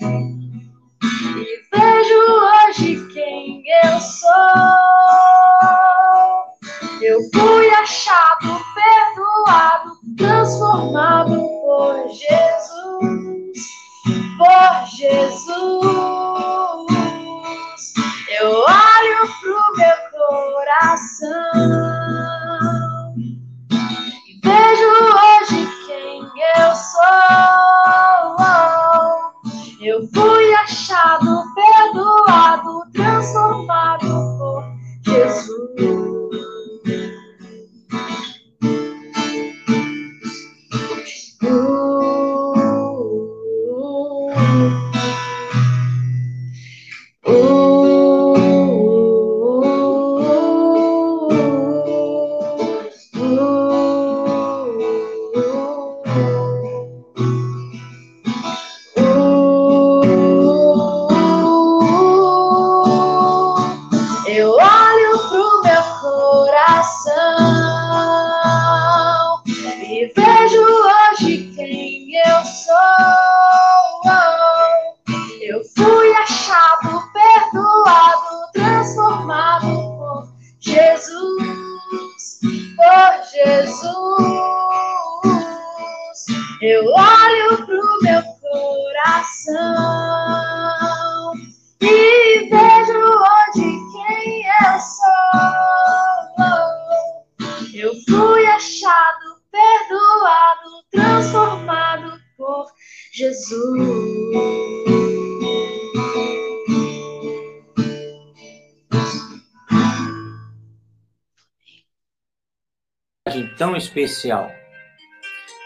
e 0.00 1.62
vejo 1.72 2.20
hoje 2.30 3.08
quem 3.12 3.64
eu 3.82 4.00
sou. 4.00 4.30
Eu 7.02 7.18
fui 7.34 7.68
achado, 7.70 8.60
perdoado, 8.74 9.90
transformado 10.16 11.34
por 11.34 12.08
Jesus, 12.08 13.58
por 14.38 14.86
Jesus. 14.96 15.54
Eu 18.40 18.50
olho 18.50 19.28
pro 19.40 19.58
meu 19.76 19.96
coração. 20.12 21.34
Vejo 24.42 25.13
especial. 113.76 114.50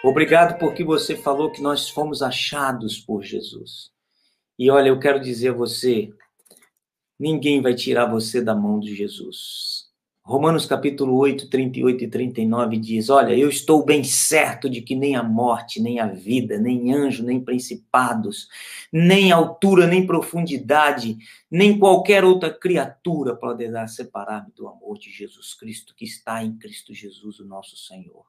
Obrigado 0.04 0.58
porque 0.58 0.84
você 0.84 1.16
falou 1.16 1.50
que 1.50 1.62
nós 1.62 1.88
fomos 1.88 2.22
achados 2.22 2.98
por 2.98 3.22
Jesus. 3.22 3.90
E 4.58 4.70
olha, 4.70 4.88
eu 4.88 4.98
quero 4.98 5.18
dizer 5.18 5.50
a 5.50 5.54
você, 5.54 6.12
ninguém 7.18 7.62
vai 7.62 7.74
tirar 7.74 8.06
você 8.06 8.42
da 8.42 8.54
mão 8.54 8.78
de 8.78 8.94
Jesus. 8.94 9.77
Romanos 10.28 10.66
capítulo 10.66 11.16
8, 11.16 11.48
38 11.48 12.04
e 12.04 12.06
39 12.06 12.76
diz: 12.76 13.08
Olha, 13.08 13.34
eu 13.34 13.48
estou 13.48 13.82
bem 13.82 14.04
certo 14.04 14.68
de 14.68 14.82
que 14.82 14.94
nem 14.94 15.16
a 15.16 15.22
morte, 15.22 15.80
nem 15.80 16.00
a 16.00 16.06
vida, 16.06 16.58
nem 16.58 16.92
anjo, 16.92 17.24
nem 17.24 17.42
principados, 17.42 18.46
nem 18.92 19.32
altura, 19.32 19.86
nem 19.86 20.06
profundidade, 20.06 21.16
nem 21.50 21.78
qualquer 21.78 22.24
outra 22.24 22.52
criatura 22.52 23.34
poderá 23.34 23.86
separar-me 23.88 24.52
do 24.52 24.68
amor 24.68 24.98
de 24.98 25.10
Jesus 25.10 25.54
Cristo 25.54 25.94
que 25.96 26.04
está 26.04 26.44
em 26.44 26.58
Cristo 26.58 26.92
Jesus, 26.92 27.40
o 27.40 27.46
nosso 27.46 27.78
Senhor. 27.78 28.26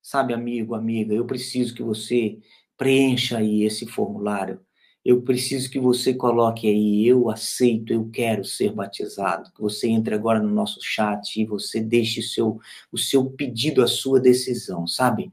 Sabe, 0.00 0.32
amigo, 0.32 0.72
amiga, 0.72 1.12
eu 1.12 1.24
preciso 1.24 1.74
que 1.74 1.82
você 1.82 2.38
preencha 2.76 3.38
aí 3.38 3.64
esse 3.64 3.86
formulário 3.86 4.60
eu 5.04 5.20
preciso 5.22 5.68
que 5.68 5.80
você 5.80 6.14
coloque 6.14 6.68
aí, 6.68 7.06
eu 7.06 7.28
aceito, 7.28 7.92
eu 7.92 8.08
quero 8.08 8.44
ser 8.44 8.72
batizado. 8.72 9.50
Que 9.52 9.60
você 9.60 9.88
entre 9.88 10.14
agora 10.14 10.40
no 10.40 10.48
nosso 10.48 10.78
chat 10.80 11.40
e 11.40 11.44
você 11.44 11.80
deixe 11.80 12.20
o 12.20 12.22
seu, 12.22 12.60
o 12.92 12.98
seu 12.98 13.28
pedido, 13.28 13.82
a 13.82 13.88
sua 13.88 14.20
decisão, 14.20 14.86
sabe? 14.86 15.32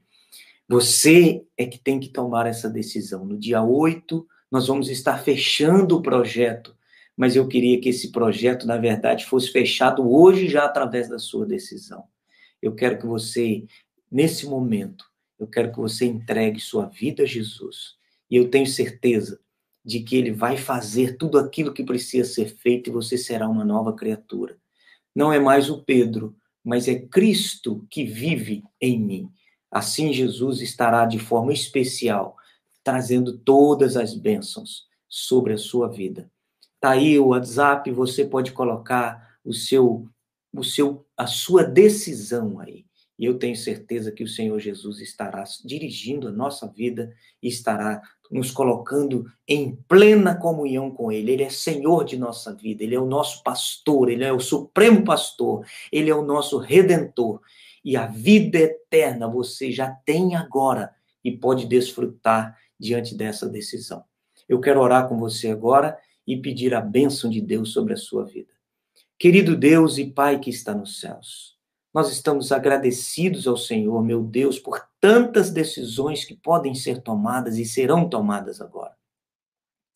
Você 0.68 1.46
é 1.56 1.66
que 1.66 1.78
tem 1.78 2.00
que 2.00 2.10
tomar 2.10 2.48
essa 2.48 2.68
decisão. 2.68 3.26
No 3.26 3.38
dia 3.38 3.62
8, 3.62 4.28
nós 4.52 4.68
vamos 4.68 4.90
estar 4.90 5.20
fechando 5.20 5.98
o 5.98 6.02
projeto, 6.02 6.76
mas 7.16 7.36
eu 7.36 7.48
queria 7.48 7.80
que 7.80 7.90
esse 7.90 8.12
projeto, 8.12 8.66
na 8.66 8.78
verdade, 8.78 9.26
fosse 9.26 9.52
fechado 9.52 10.12
hoje 10.12 10.48
já 10.48 10.66
através 10.66 11.08
da 11.08 11.20
sua 11.20 11.46
decisão. 11.46 12.06
Eu 12.60 12.74
quero 12.74 12.98
que 12.98 13.06
você, 13.06 13.66
nesse 14.12 14.48
momento, 14.48 15.06
eu 15.40 15.46
quero 15.46 15.72
que 15.72 15.78
você 15.78 16.06
entregue 16.06 16.60
sua 16.60 16.88
vida 16.88 17.24
a 17.24 17.26
Jesus. 17.26 17.98
E 18.30 18.36
eu 18.36 18.50
tenho 18.50 18.66
certeza 18.66 19.40
de 19.84 20.02
que 20.02 20.16
ele 20.16 20.32
vai 20.32 20.58
fazer 20.58 21.18
tudo 21.18 21.40
aquilo 21.40 21.74
que 21.74 21.84
precisa 21.84 22.30
ser 22.30 22.48
feito 22.58 22.90
e 22.90 22.94
você 22.94 23.18
será 23.18 23.48
uma 23.48 23.64
nova 23.64 23.94
criatura. 23.94 24.58
Não 25.16 25.32
é 25.32 25.40
mais 25.40 25.70
o 25.70 25.82
Pedro, 25.84 26.36
mas 26.64 26.88
é 26.88 27.00
Cristo 27.00 27.86
que 27.90 28.04
vive 28.04 28.64
em 28.80 29.00
mim. 29.00 29.30
Assim, 29.72 30.14
Jesus 30.14 30.62
estará 30.62 31.06
de 31.06 31.20
forma 31.20 31.54
especial 31.54 32.36
trazendo 32.84 33.38
todas 33.38 33.96
as 33.96 34.16
bênçãos 34.16 34.88
sobre 35.08 35.54
a 35.54 35.58
sua 35.58 35.88
vida. 35.88 36.32
Tá 36.80 36.92
aí 36.92 37.20
o 37.20 37.28
WhatsApp, 37.28 37.92
você 37.92 38.26
pode 38.26 38.52
colocar 38.52 39.38
o 39.44 39.54
seu, 39.54 40.08
o 40.54 40.64
seu, 40.64 41.06
a 41.16 41.28
sua 41.28 41.64
decisão 41.64 42.60
aí. 42.60 42.86
E 43.20 43.26
eu 43.26 43.38
tenho 43.38 43.56
certeza 43.56 44.14
que 44.14 44.24
o 44.24 44.28
Senhor 44.28 44.58
Jesus 44.60 45.02
estará 45.02 45.44
dirigindo 45.66 46.30
a 46.30 46.32
nossa 46.32 46.66
vida 46.66 47.14
e 47.44 47.50
estará 47.50 48.02
nos 48.32 48.50
colocando 48.50 49.26
em 49.46 49.76
plena 49.90 50.34
comunhão 50.34 50.90
com 50.90 51.12
Ele. 51.12 51.34
Ele 51.34 51.44
é 51.44 51.50
Senhor 51.50 52.06
de 52.06 52.18
nossa 52.18 52.56
vida, 52.56 52.82
Ele 52.82 52.96
é 52.96 53.00
o 53.00 53.06
nosso 53.06 53.44
pastor, 53.44 54.10
Ele 54.10 54.24
é 54.24 54.32
o 54.32 54.40
supremo 54.40 55.04
pastor, 55.04 55.66
Ele 55.92 56.10
é 56.10 56.16
o 56.16 56.24
nosso 56.24 56.58
redentor. 56.58 57.42
E 57.84 57.98
a 57.98 58.08
vida 58.08 58.58
eterna 58.58 59.28
você 59.28 59.70
já 59.70 59.90
tem 59.90 60.36
agora 60.36 60.90
e 61.22 61.30
pode 61.30 61.66
desfrutar 61.66 62.58
diante 62.80 63.16
dessa 63.16 63.50
decisão. 63.50 64.02
Eu 64.48 64.62
quero 64.62 64.80
orar 64.80 65.10
com 65.10 65.20
você 65.20 65.50
agora 65.50 65.98
e 66.26 66.38
pedir 66.38 66.74
a 66.74 66.80
bênção 66.80 67.30
de 67.30 67.42
Deus 67.42 67.74
sobre 67.74 67.94
a 67.94 67.98
sua 67.98 68.24
vida. 68.24 68.54
Querido 69.18 69.58
Deus 69.58 69.98
e 69.98 70.06
Pai 70.06 70.40
que 70.40 70.50
está 70.50 70.74
nos 70.74 71.02
céus, 71.02 71.59
nós 71.94 72.12
estamos 72.12 72.52
agradecidos 72.52 73.48
ao 73.48 73.58
Senhor, 73.58 74.04
meu 74.04 74.24
Deus, 74.24 74.60
por 74.60 74.88
tantas 75.02 75.50
decisões 75.50 76.24
que 76.24 76.36
podem 76.36 76.76
ser 76.76 77.02
tomadas 77.02 77.58
e 77.58 77.66
serão 77.66 78.08
tomadas 78.08 78.62
agora. 78.62 78.96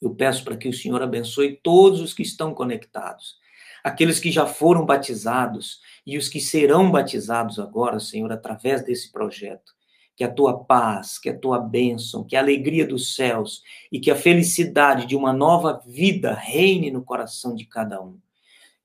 Eu 0.01 0.13
peço 0.15 0.43
para 0.43 0.57
que 0.57 0.67
o 0.67 0.73
Senhor 0.73 1.01
abençoe 1.01 1.59
todos 1.63 2.01
os 2.01 2.13
que 2.13 2.23
estão 2.23 2.53
conectados, 2.53 3.37
aqueles 3.83 4.19
que 4.19 4.31
já 4.31 4.45
foram 4.45 4.85
batizados 4.85 5.81
e 6.05 6.17
os 6.17 6.27
que 6.27 6.41
serão 6.41 6.91
batizados 6.91 7.59
agora, 7.59 7.99
Senhor, 7.99 8.31
através 8.31 8.83
desse 8.83 9.11
projeto. 9.11 9.71
Que 10.15 10.23
a 10.23 10.31
tua 10.31 10.63
paz, 10.63 11.17
que 11.17 11.29
a 11.29 11.37
tua 11.37 11.59
bênção, 11.59 12.23
que 12.23 12.35
a 12.35 12.39
alegria 12.39 12.85
dos 12.85 13.15
céus 13.15 13.63
e 13.91 13.99
que 13.99 14.11
a 14.11 14.15
felicidade 14.15 15.07
de 15.07 15.15
uma 15.15 15.33
nova 15.33 15.81
vida 15.87 16.33
reine 16.33 16.91
no 16.91 17.03
coração 17.03 17.55
de 17.55 17.65
cada 17.65 18.01
um. 18.01 18.19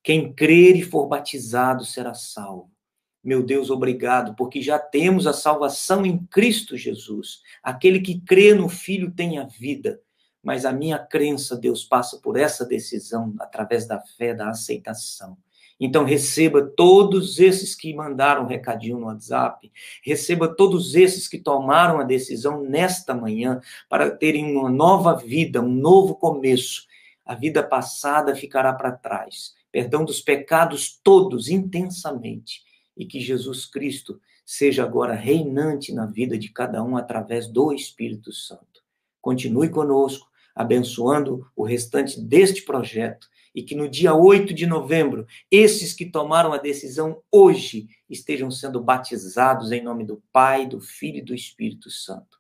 Quem 0.03 0.33
crer 0.33 0.77
e 0.77 0.83
for 0.83 1.07
batizado 1.07 1.85
será 1.85 2.15
salvo. 2.15 2.78
Meu 3.23 3.43
Deus, 3.43 3.69
obrigado, 3.69 4.35
porque 4.37 4.63
já 4.63 4.79
temos 4.79 5.27
a 5.27 5.33
salvação 5.33 6.07
em 6.07 6.19
Cristo 6.27 6.77
Jesus. 6.77 7.43
Aquele 7.63 8.01
que 8.01 8.21
crê 8.21 8.55
no 8.55 8.69
Filho 8.69 9.11
tem 9.11 9.39
a 9.39 9.45
vida. 9.45 10.01
Mas 10.43 10.65
a 10.65 10.73
minha 10.73 10.99
crença, 10.99 11.57
Deus, 11.57 11.85
passa 11.85 12.19
por 12.19 12.37
essa 12.37 12.65
decisão 12.65 13.35
através 13.41 13.87
da 13.87 14.01
fé, 14.01 14.33
da 14.33 14.49
aceitação. 14.51 15.37
Então, 15.81 16.05
receba 16.05 16.63
todos 16.63 17.39
esses 17.39 17.75
que 17.75 17.93
mandaram 17.93 18.45
um 18.45 18.49
recadinho 18.49 18.99
no 18.99 19.07
WhatsApp, 19.07 19.71
receba 20.03 20.49
todos 20.49 20.95
esses 20.95 21.29
que 21.29 21.39
tomaram 21.39 22.01
a 22.01 22.05
decisão 22.05 22.63
nesta 22.63 23.15
manhã 23.15 23.61
para 23.89 24.11
terem 24.11 24.57
uma 24.57 24.71
nova 24.71 25.15
vida, 25.15 25.61
um 25.61 25.69
novo 25.69 26.15
começo. 26.15 26.87
A 27.25 27.35
vida 27.35 27.63
passada 27.63 28.35
ficará 28.35 28.73
para 28.73 28.93
trás. 28.93 29.55
Perdão 29.71 30.05
dos 30.05 30.21
pecados 30.21 30.99
todos 31.03 31.49
intensamente 31.49 32.68
e 32.99 33.07
que 33.07 33.21
Jesus 33.21 33.65
Cristo 33.65 34.21
seja 34.45 34.83
agora 34.83 35.15
reinante 35.15 35.95
na 35.95 36.05
vida 36.05 36.37
de 36.37 36.49
cada 36.49 36.83
um 36.83 36.97
através 36.97 37.47
do 37.47 37.73
Espírito 37.73 38.33
Santo. 38.33 38.83
Continue 39.21 39.69
conosco, 39.69 40.27
abençoando 40.55 41.47
o 41.55 41.63
restante 41.63 42.21
deste 42.21 42.63
projeto 42.63 43.29
e 43.55 43.63
que 43.63 43.75
no 43.75 43.89
dia 43.89 44.15
8 44.15 44.53
de 44.53 44.67
novembro, 44.67 45.27
esses 45.51 45.95
que 45.95 46.07
tomaram 46.07 46.53
a 46.53 46.59
decisão 46.59 47.23
hoje 47.31 47.89
estejam 48.11 48.51
sendo 48.51 48.83
batizados 48.83 49.71
em 49.71 49.83
nome 49.83 50.05
do 50.05 50.23
Pai, 50.33 50.67
do 50.67 50.81
Filho 50.81 51.19
e 51.19 51.25
do 51.25 51.35
Espírito 51.35 51.91
Santo. 51.91 52.39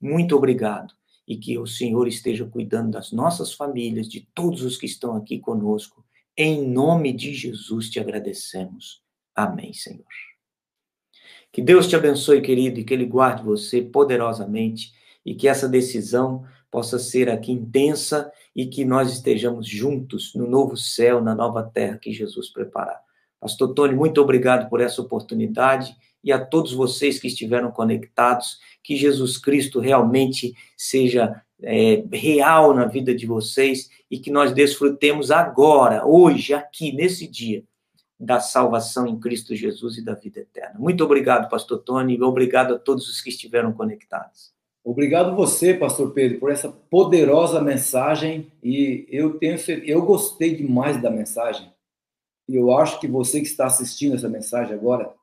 Muito 0.00 0.34
obrigado 0.34 0.94
e 1.26 1.36
que 1.36 1.58
o 1.58 1.66
Senhor 1.66 2.08
esteja 2.08 2.46
cuidando 2.46 2.92
das 2.92 3.12
nossas 3.12 3.52
famílias, 3.52 4.08
de 4.08 4.26
todos 4.34 4.62
os 4.62 4.78
que 4.78 4.86
estão 4.86 5.14
aqui 5.14 5.38
conosco. 5.38 6.02
Em 6.34 6.66
nome 6.66 7.12
de 7.12 7.34
Jesus 7.34 7.90
te 7.90 8.00
agradecemos. 8.00 9.02
Amém, 9.38 9.72
Senhor. 9.72 10.04
Que 11.52 11.62
Deus 11.62 11.86
te 11.86 11.94
abençoe, 11.94 12.42
querido, 12.42 12.80
e 12.80 12.84
que 12.84 12.92
Ele 12.92 13.06
guarde 13.06 13.44
você 13.44 13.80
poderosamente 13.80 14.92
e 15.24 15.32
que 15.32 15.46
essa 15.46 15.68
decisão 15.68 16.44
possa 16.68 16.98
ser 16.98 17.30
aqui 17.30 17.52
intensa 17.52 18.32
e 18.54 18.66
que 18.66 18.84
nós 18.84 19.12
estejamos 19.12 19.68
juntos 19.68 20.34
no 20.34 20.50
novo 20.50 20.76
céu, 20.76 21.22
na 21.22 21.36
nova 21.36 21.62
terra 21.62 21.98
que 21.98 22.12
Jesus 22.12 22.48
preparar. 22.48 23.00
Pastor 23.38 23.72
Tony, 23.74 23.94
muito 23.94 24.20
obrigado 24.20 24.68
por 24.68 24.80
essa 24.80 25.00
oportunidade 25.00 25.94
e 26.24 26.32
a 26.32 26.44
todos 26.44 26.72
vocês 26.72 27.20
que 27.20 27.28
estiveram 27.28 27.70
conectados, 27.70 28.58
que 28.82 28.96
Jesus 28.96 29.38
Cristo 29.38 29.78
realmente 29.78 30.52
seja 30.76 31.40
é, 31.62 32.02
real 32.12 32.74
na 32.74 32.86
vida 32.86 33.14
de 33.14 33.24
vocês 33.24 33.88
e 34.10 34.18
que 34.18 34.32
nós 34.32 34.50
desfrutemos 34.50 35.30
agora, 35.30 36.04
hoje, 36.04 36.52
aqui, 36.52 36.90
nesse 36.90 37.28
dia, 37.28 37.62
da 38.18 38.40
salvação 38.40 39.06
em 39.06 39.18
Cristo 39.18 39.54
Jesus 39.54 39.96
e 39.96 40.04
da 40.04 40.14
vida 40.14 40.40
eterna. 40.40 40.78
Muito 40.78 41.04
obrigado, 41.04 41.48
pastor 41.48 41.78
Tony, 41.78 42.16
e 42.16 42.22
obrigado 42.22 42.74
a 42.74 42.78
todos 42.78 43.08
os 43.08 43.20
que 43.20 43.30
estiveram 43.30 43.72
conectados. 43.72 44.52
Obrigado 44.84 45.36
você, 45.36 45.74
pastor 45.74 46.12
Pedro, 46.12 46.40
por 46.40 46.50
essa 46.50 46.68
poderosa 46.68 47.60
mensagem 47.60 48.50
e 48.62 49.06
eu 49.08 49.38
tenho 49.38 49.56
eu 49.84 50.02
gostei 50.04 50.56
demais 50.56 51.00
da 51.00 51.10
mensagem. 51.10 51.72
E 52.48 52.56
eu 52.56 52.74
acho 52.76 52.98
que 52.98 53.06
você 53.06 53.40
que 53.40 53.46
está 53.46 53.66
assistindo 53.66 54.16
essa 54.16 54.28
mensagem 54.28 54.74
agora 54.74 55.14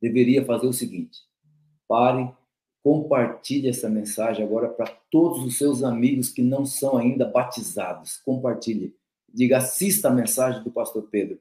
deveria 0.00 0.44
fazer 0.44 0.66
o 0.66 0.72
seguinte: 0.72 1.18
pare, 1.88 2.30
compartilhe 2.82 3.68
essa 3.68 3.90
mensagem 3.90 4.44
agora 4.44 4.68
para 4.68 4.86
todos 5.10 5.44
os 5.44 5.58
seus 5.58 5.82
amigos 5.82 6.30
que 6.30 6.40
não 6.40 6.64
são 6.64 6.96
ainda 6.96 7.26
batizados. 7.26 8.18
Compartilhe. 8.24 8.94
Diga, 9.34 9.58
assista 9.58 10.08
a 10.08 10.12
mensagem 10.12 10.62
do 10.62 10.70
pastor 10.70 11.02
Pedro 11.10 11.38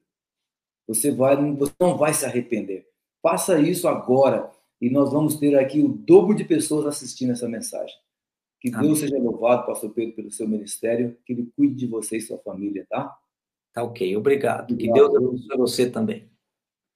você, 0.87 1.11
vai, 1.11 1.35
você 1.53 1.73
não 1.79 1.97
vai 1.97 2.13
se 2.13 2.25
arrepender. 2.25 2.87
Faça 3.21 3.59
isso 3.59 3.87
agora 3.87 4.49
e 4.79 4.89
nós 4.89 5.11
vamos 5.11 5.35
ter 5.35 5.57
aqui 5.57 5.79
o 5.79 5.87
dobro 5.87 6.35
de 6.35 6.43
pessoas 6.43 6.85
assistindo 6.85 7.31
essa 7.31 7.47
mensagem. 7.47 7.95
Que 8.59 8.69
Amém. 8.69 8.87
Deus 8.87 8.99
seja 8.99 9.17
louvado, 9.17 9.65
pastor 9.65 9.91
Pedro, 9.91 10.15
pelo 10.15 10.31
seu 10.31 10.47
ministério, 10.47 11.17
que 11.25 11.33
ele 11.33 11.51
cuide 11.55 11.75
de 11.75 11.87
você 11.87 12.17
e 12.17 12.21
sua 12.21 12.37
família, 12.39 12.85
tá? 12.89 13.15
Tá 13.73 13.83
ok, 13.83 14.15
obrigado. 14.15 14.71
obrigado. 14.71 14.77
Que 14.77 14.93
Deus 14.93 15.15
abençoe 15.15 15.57
você 15.57 15.89
também. 15.89 16.29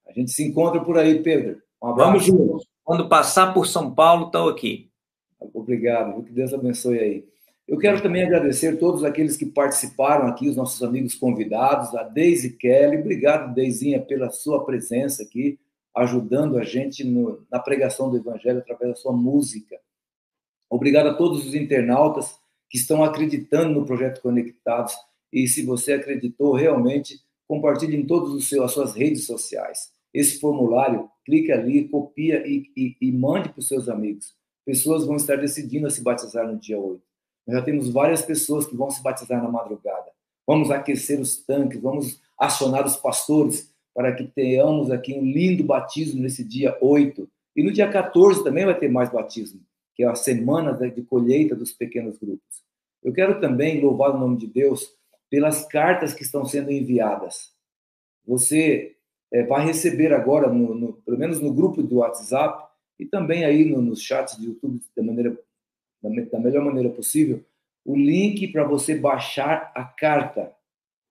A 0.08 0.12
gente 0.12 0.32
se 0.32 0.44
encontra 0.44 0.84
por 0.84 0.98
aí, 0.98 1.22
Pedro. 1.22 1.62
Um 1.82 1.96
Vamos 1.96 2.26
juntos. 2.26 2.68
Quando 2.84 3.10
passar 3.10 3.54
por 3.54 3.66
São 3.66 3.94
Paulo, 3.94 4.28
estou 4.28 4.50
aqui. 4.50 4.92
Obrigado. 5.40 6.24
Que 6.24 6.32
Deus 6.32 6.54
abençoe 6.54 7.00
aí. 7.00 7.35
Eu 7.68 7.80
quero 7.80 8.02
também 8.02 8.24
agradecer 8.24 8.78
todos 8.78 9.04
aqueles 9.04 9.36
que 9.36 9.46
participaram 9.46 10.28
aqui, 10.28 10.48
os 10.48 10.56
nossos 10.56 10.84
amigos 10.84 11.16
convidados, 11.16 11.96
a 11.96 12.04
Deise 12.04 12.56
Kelly. 12.58 12.98
Obrigado, 12.98 13.56
Deizinha, 13.56 14.00
pela 14.00 14.30
sua 14.30 14.64
presença 14.64 15.24
aqui, 15.24 15.60
ajudando 15.96 16.60
a 16.60 16.64
gente 16.64 17.04
no, 17.04 17.44
na 17.50 17.60
pregação 17.60 18.12
do 18.12 18.18
Evangelho 18.18 18.60
através 18.60 18.92
da 18.92 18.96
sua 18.96 19.14
música. 19.14 19.80
Obrigado 20.70 21.08
a 21.08 21.14
todos 21.16 21.44
os 21.44 21.56
internautas 21.56 22.38
que 22.70 22.78
estão 22.78 23.04
acreditando 23.04 23.80
no 23.80 23.86
projeto 23.86 24.22
Conectados. 24.22 24.94
E 25.34 25.48
se 25.48 25.66
você 25.66 25.94
acreditou 25.94 26.54
realmente, 26.54 27.20
compartilhe 27.48 27.98
em 27.98 28.06
todas 28.06 28.54
as 28.54 28.72
suas 28.72 28.94
redes 28.94 29.26
sociais. 29.26 29.92
Esse 30.14 30.40
formulário, 30.40 31.10
clique 31.26 31.52
ali, 31.52 31.90
copia 31.90 32.46
e, 32.48 32.72
e, 32.78 32.96
e 33.02 33.12
mande 33.12 33.50
para 33.50 33.60
os 33.60 33.68
seus 33.68 33.90
amigos. 33.90 34.36
Pessoas 34.64 35.06
vão 35.06 35.16
estar 35.16 35.36
decidindo 35.36 35.88
a 35.88 35.90
se 35.90 36.04
batizar 36.04 36.48
no 36.48 36.60
dia 36.60 36.80
8. 36.80 37.15
Nós 37.46 37.58
já 37.58 37.62
temos 37.64 37.90
várias 37.90 38.22
pessoas 38.22 38.66
que 38.66 38.76
vão 38.76 38.90
se 38.90 39.02
batizar 39.02 39.42
na 39.42 39.50
madrugada. 39.50 40.12
Vamos 40.46 40.72
aquecer 40.72 41.20
os 41.20 41.38
tanques, 41.38 41.82
vamos 41.82 42.22
acionar 42.38 42.86
os 42.86 42.96
pastores 42.96 43.74
para 43.94 44.14
que 44.14 44.26
tenhamos 44.26 44.92
aqui 44.92 45.14
um 45.14 45.24
lindo 45.24 45.64
batismo 45.64 46.22
nesse 46.22 46.44
dia 46.44 46.78
8. 46.82 47.28
E 47.56 47.64
no 47.64 47.72
dia 47.72 47.90
14 47.90 48.44
também 48.44 48.66
vai 48.66 48.78
ter 48.78 48.90
mais 48.90 49.10
batismo, 49.10 49.62
que 49.96 50.04
é 50.04 50.08
a 50.08 50.16
semana 50.16 50.74
de 50.74 51.02
colheita 51.04 51.56
dos 51.56 51.72
pequenos 51.72 52.18
grupos. 52.18 52.64
Eu 53.04 53.14
quero 53.14 53.40
também 53.40 53.82
louvar 53.82 54.12
o 54.14 54.18
nome 54.18 54.38
de 54.38 54.48
Deus 54.48 54.90
pelas 55.30 55.66
cartas 55.66 56.14
que 56.14 56.24
estão 56.24 56.44
sendo 56.46 56.72
enviadas. 56.72 57.54
Você 58.26 58.96
é, 59.32 59.44
vai 59.44 59.66
receber 59.66 60.14
agora, 60.14 60.52
no, 60.52 60.74
no, 60.76 60.94
pelo 60.94 61.18
menos 61.18 61.40
no 61.40 61.54
grupo 61.54 61.82
do 61.82 61.98
WhatsApp 61.98 62.66
e 63.00 63.06
também 63.06 63.46
aí 63.46 63.66
no, 63.66 63.82
nos 63.82 64.02
chats 64.02 64.38
do 64.38 64.46
YouTube, 64.46 64.82
da, 64.96 65.04
maneira, 65.04 65.38
da, 66.32 66.40
melhor 66.40 66.64
maneira 66.64 66.90
possível, 66.90 67.44
o 67.84 67.96
link 67.96 68.48
para 68.48 68.64
você 68.64 68.96
baixar 68.96 69.72
a 69.76 69.84
carta 69.84 70.56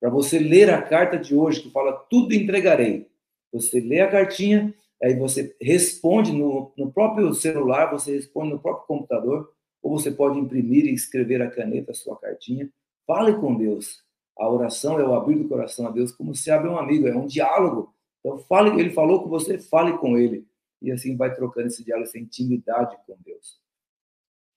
para 0.04 0.11
você 0.11 0.38
ler 0.38 0.68
a 0.68 0.83
carta 0.83 1.16
de 1.16 1.35
hoje, 1.35 1.62
que 1.62 1.70
fala 1.70 1.94
tudo 2.11 2.35
entregarei. 2.35 3.09
Você 3.50 3.80
lê 3.80 4.02
a 4.02 4.11
cartinha, 4.11 4.74
aí 5.02 5.14
você 5.14 5.57
responde 5.59 6.30
no, 6.30 6.70
no 6.76 6.92
próprio 6.92 7.33
celular, 7.33 7.90
você 7.90 8.16
responde 8.16 8.50
no 8.50 8.61
próprio 8.61 8.87
computador, 8.87 9.50
ou 9.83 9.98
você 9.98 10.11
pode 10.11 10.38
imprimir 10.38 10.85
e 10.85 10.92
escrever 10.92 11.40
a 11.40 11.50
caneta, 11.50 11.92
a 11.92 11.94
sua 11.94 12.18
cartinha. 12.18 12.68
Fale 13.07 13.33
com 13.40 13.57
Deus. 13.57 14.02
A 14.38 14.46
oração 14.46 15.00
é 15.00 15.09
o 15.09 15.14
abrir 15.14 15.37
do 15.37 15.48
coração 15.48 15.87
a 15.87 15.90
Deus, 15.90 16.12
como 16.12 16.35
se 16.35 16.50
abre 16.50 16.68
um 16.68 16.76
amigo, 16.76 17.09
é 17.09 17.16
um 17.16 17.26
diálogo. 17.26 17.94
Então, 18.20 18.37
fale, 18.40 18.78
ele 18.78 18.90
falou 18.90 19.22
com 19.22 19.30
você, 19.30 19.59
fale 19.59 19.96
com 19.96 20.18
ele. 20.18 20.46
E 20.83 20.92
assim 20.92 21.16
vai 21.16 21.35
trocando 21.35 21.68
esse 21.68 21.83
diálogo, 21.83 22.09
essa 22.09 22.18
intimidade 22.18 22.94
com 23.07 23.16
Deus. 23.24 23.59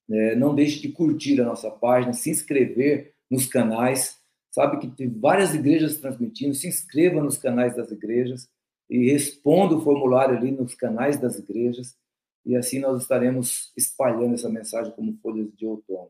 É, 0.09 0.35
não 0.35 0.55
deixe 0.55 0.79
de 0.81 0.89
curtir 0.89 1.41
a 1.41 1.45
nossa 1.45 1.69
página, 1.69 2.13
se 2.13 2.29
inscrever 2.29 3.13
nos 3.29 3.45
canais 3.45 4.17
sabe 4.57 4.79
que 4.79 4.87
tem 4.87 5.07
várias 5.07 5.53
igrejas 5.53 5.97
transmitindo, 5.97 6.55
se 6.55 6.67
inscreva 6.67 7.21
nos 7.21 7.37
canais 7.37 7.75
das 7.75 7.91
igrejas 7.91 8.49
e 8.89 9.11
responda 9.11 9.75
o 9.75 9.81
formulário 9.81 10.35
ali 10.35 10.49
nos 10.49 10.73
canais 10.73 11.19
das 11.19 11.37
igrejas, 11.37 11.95
e 12.43 12.55
assim 12.55 12.79
nós 12.79 13.03
estaremos 13.03 13.71
espalhando 13.77 14.33
essa 14.33 14.49
mensagem 14.49 14.91
como 14.93 15.15
folhas 15.21 15.53
de 15.55 15.63
outono. 15.63 16.09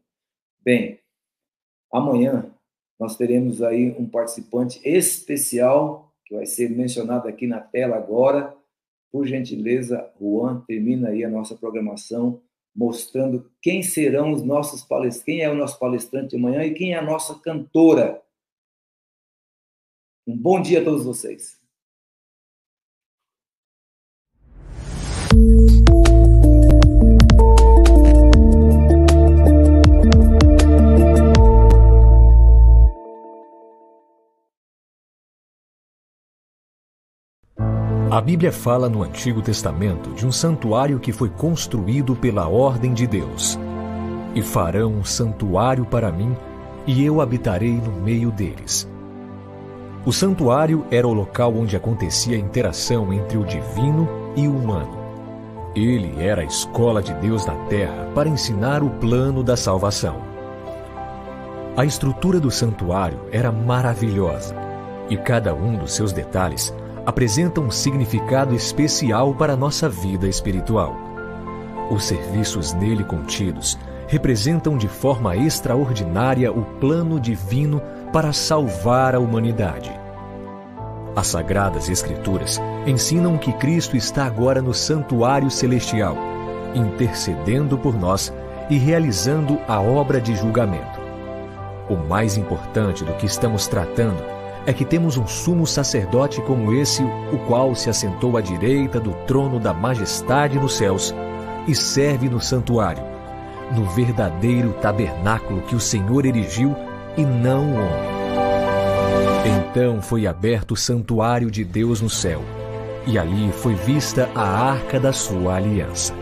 Bem, 0.62 0.98
amanhã 1.92 2.50
nós 2.98 3.18
teremos 3.18 3.62
aí 3.62 3.94
um 4.00 4.08
participante 4.08 4.80
especial, 4.88 6.14
que 6.26 6.34
vai 6.34 6.46
ser 6.46 6.70
mencionado 6.70 7.28
aqui 7.28 7.48
na 7.48 7.60
tela 7.60 7.98
agora. 7.98 8.56
Por 9.12 9.28
gentileza, 9.28 10.10
Juan, 10.18 10.62
termina 10.66 11.10
aí 11.10 11.24
a 11.24 11.30
nossa 11.30 11.54
programação 11.54 12.42
mostrando 12.78 13.52
quem 13.60 13.82
serão 13.82 14.32
os 14.32 14.44
nossos 14.44 14.84
palestrantes, 14.84 15.24
quem 15.24 15.42
é 15.42 15.50
o 15.50 15.56
nosso 15.56 15.80
palestrante 15.80 16.30
de 16.30 16.36
amanhã 16.36 16.64
e 16.64 16.76
quem 16.76 16.94
é 16.94 16.98
a 17.00 17.02
nossa 17.02 17.34
cantora 17.40 18.22
um 20.28 20.38
bom 20.38 20.62
dia 20.62 20.82
a 20.82 20.84
todos 20.84 21.06
vocês. 21.06 21.57
A 38.10 38.22
Bíblia 38.22 38.52
fala 38.52 38.88
no 38.88 39.04
Antigo 39.04 39.42
Testamento 39.42 40.12
de 40.12 40.26
um 40.26 40.32
santuário 40.32 41.00
que 41.00 41.12
foi 41.12 41.30
construído 41.30 42.16
pela 42.16 42.48
ordem 42.48 42.94
de 42.94 43.06
Deus. 43.06 43.60
E 44.34 44.42
farão 44.42 44.94
um 44.94 45.04
santuário 45.04 45.86
para 45.86 46.12
mim, 46.12 46.36
e 46.86 47.04
eu 47.04 47.20
habitarei 47.20 47.74
no 47.74 47.92
meio 47.92 48.32
deles 48.32 48.88
o 50.08 50.14
santuário 50.14 50.86
era 50.90 51.06
o 51.06 51.12
local 51.12 51.54
onde 51.54 51.76
acontecia 51.76 52.38
a 52.38 52.40
interação 52.40 53.12
entre 53.12 53.38
o 53.38 53.44
divino 53.44 54.08
e 54.38 54.48
o 54.48 54.56
humano. 54.56 54.98
Ele 55.76 56.24
era 56.24 56.44
a 56.44 56.46
escola 56.46 57.04
de 57.04 57.14
Deus 57.16 57.46
na 57.46 57.56
terra 57.66 58.10
para 58.16 58.30
ensinar 58.30 58.82
o 58.82 58.90
plano 58.90 59.44
da 59.44 59.58
salvação. 59.58 60.16
A 61.76 61.84
estrutura 61.84 62.40
do 62.40 62.50
santuário 62.50 63.20
era 63.34 63.52
maravilhosa 63.52 64.56
e 65.10 65.18
cada 65.18 65.54
um 65.54 65.76
dos 65.76 65.92
seus 65.92 66.14
detalhes 66.14 66.74
apresenta 67.08 67.62
um 67.62 67.72
significado 67.72 68.54
especial 68.54 69.34
para 69.34 69.56
nossa 69.56 69.88
vida 69.88 70.28
espiritual. 70.28 70.94
Os 71.90 72.04
serviços 72.04 72.74
nele 72.74 73.02
contidos 73.06 73.80
representam 74.10 74.78
de 74.78 74.90
forma 74.90 75.34
extraordinária 75.38 76.52
o 76.52 76.64
plano 76.82 77.18
divino 77.18 77.82
para 78.12 78.34
salvar 78.34 79.16
a 79.16 79.22
humanidade. 79.22 79.90
As 81.16 81.28
Sagradas 81.28 81.88
Escrituras 81.88 82.60
ensinam 82.86 83.38
que 83.38 83.54
Cristo 83.54 83.96
está 83.96 84.26
agora 84.26 84.62
no 84.62 84.74
santuário 84.74 85.50
celestial, 85.50 86.18
intercedendo 86.76 87.78
por 87.78 87.98
nós 87.98 88.34
e 88.70 88.78
realizando 88.78 89.58
a 89.66 89.80
obra 89.80 90.20
de 90.20 90.36
julgamento. 90.36 91.00
O 91.90 91.96
mais 91.96 92.36
importante 92.36 93.06
do 93.06 93.14
que 93.14 93.26
estamos 93.26 93.66
tratando 93.66 94.37
é 94.68 94.74
que 94.74 94.84
temos 94.84 95.16
um 95.16 95.26
sumo 95.26 95.66
sacerdote 95.66 96.42
como 96.42 96.74
esse, 96.74 97.02
o 97.02 97.38
qual 97.48 97.74
se 97.74 97.90
assentou 97.90 98.36
à 98.36 98.42
direita 98.42 99.00
do 99.00 99.14
trono 99.26 99.62
da 99.62 99.74
majestade 99.74 100.60
nos 100.60 100.76
céus 100.76 101.16
e 101.66 101.74
serve 101.74 102.28
no 102.28 102.42
santuário, 102.42 103.02
no 103.74 103.86
verdadeiro 103.86 104.74
tabernáculo 104.82 105.62
que 105.62 105.76
o 105.76 105.80
Senhor 105.80 106.26
erigiu 106.26 106.76
e 107.16 107.22
não 107.22 107.64
o 107.66 107.76
homem. 107.76 108.18
Então 109.46 110.02
foi 110.02 110.28
aberto 110.28 110.72
o 110.72 110.78
santuário 110.78 111.50
de 111.50 111.64
Deus 111.64 112.02
no 112.02 112.10
céu, 112.10 112.42
e 113.06 113.18
ali 113.18 113.50
foi 113.54 113.74
vista 113.74 114.30
a 114.36 114.44
arca 114.44 115.00
da 115.00 115.14
sua 115.14 115.56
aliança. 115.56 116.14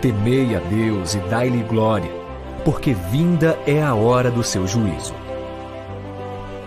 Temei 0.00 0.56
a 0.56 0.58
Deus 0.58 1.14
e 1.14 1.18
dai-lhe 1.30 1.62
glória, 1.62 2.10
porque 2.64 2.92
vinda 2.92 3.56
é 3.68 3.80
a 3.80 3.94
hora 3.94 4.32
do 4.32 4.42
seu 4.42 4.66
juízo. 4.66 5.21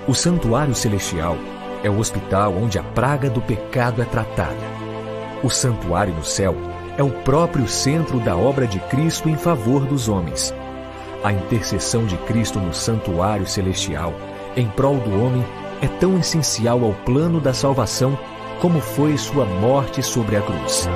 O 0.07 0.13
santuário 0.13 0.75
celestial 0.75 1.35
é 1.83 1.89
o 1.89 1.97
hospital 1.97 2.53
onde 2.53 2.77
a 2.77 2.83
praga 2.83 3.27
do 3.27 3.41
pecado 3.41 4.03
é 4.03 4.05
tratada. 4.05 4.55
O 5.43 5.49
santuário 5.49 6.13
no 6.13 6.23
céu 6.23 6.55
é 6.95 7.01
o 7.01 7.09
próprio 7.09 7.67
centro 7.67 8.19
da 8.19 8.37
obra 8.37 8.67
de 8.67 8.79
Cristo 8.81 9.27
em 9.27 9.35
favor 9.35 9.83
dos 9.83 10.07
homens. 10.07 10.53
A 11.23 11.33
intercessão 11.33 12.05
de 12.05 12.17
Cristo 12.17 12.59
no 12.59 12.71
santuário 12.71 13.47
celestial 13.47 14.13
em 14.55 14.67
prol 14.67 14.97
do 14.97 15.23
homem 15.23 15.43
é 15.81 15.87
tão 15.87 16.19
essencial 16.19 16.83
ao 16.83 16.93
plano 16.93 17.41
da 17.41 17.51
salvação 17.51 18.15
como 18.61 18.79
foi 18.79 19.17
sua 19.17 19.45
morte 19.45 20.03
sobre 20.03 20.37
a 20.37 20.41
cruz. 20.41 20.87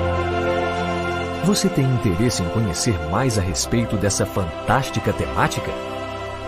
Você 1.44 1.68
tem 1.68 1.84
interesse 1.84 2.44
em 2.44 2.48
conhecer 2.50 2.96
mais 3.10 3.40
a 3.40 3.42
respeito 3.42 3.96
dessa 3.96 4.24
fantástica 4.24 5.12
temática? 5.12 5.89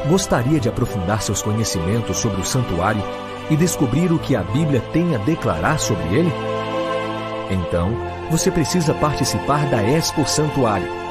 Gostaria 0.09 0.59
de 0.59 0.69
aprofundar 0.69 1.23
seus 1.23 1.41
conhecimentos 1.43 2.17
sobre 2.17 2.41
o 2.41 2.45
santuário 2.45 3.03
e 3.49 3.57
descobrir 3.57 4.13
o 4.13 4.19
que 4.19 4.35
a 4.35 4.43
Bíblia 4.43 4.81
tem 4.93 5.15
a 5.15 5.19
declarar 5.19 5.79
sobre 5.79 6.05
ele? 6.15 6.33
Então, 7.51 7.93
você 8.31 8.51
precisa 8.51 8.95
participar 8.95 9.67
da 9.67 9.83
Expo 9.83 10.27
Santuário 10.27 11.03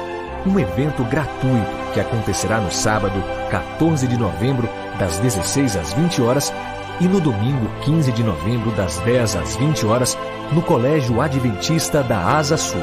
um 0.46 0.58
evento 0.58 1.04
gratuito 1.04 1.82
que 1.94 2.00
acontecerá 2.00 2.58
no 2.58 2.70
sábado, 2.70 3.14
14 3.50 4.06
de 4.06 4.16
novembro, 4.16 4.68
das 4.98 5.18
16 5.20 5.76
às 5.76 5.92
20 5.92 6.22
horas, 6.22 6.52
e 7.00 7.06
no 7.06 7.20
domingo, 7.20 7.68
15 7.82 8.12
de 8.12 8.22
novembro, 8.22 8.70
das 8.72 8.98
10 8.98 9.36
às 9.36 9.56
20 9.56 9.86
horas, 9.86 10.18
no 10.52 10.62
Colégio 10.62 11.20
Adventista 11.20 12.02
da 12.02 12.18
Asa 12.18 12.56
Sul. 12.56 12.82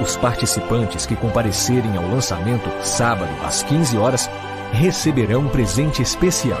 Os 0.00 0.16
participantes 0.16 1.06
que 1.06 1.16
comparecerem 1.16 1.96
ao 1.96 2.08
lançamento, 2.08 2.70
sábado, 2.82 3.30
às 3.44 3.62
15 3.62 3.98
horas, 3.98 4.30
receberão 4.72 5.42
um 5.42 5.48
presente 5.48 6.02
especial: 6.02 6.60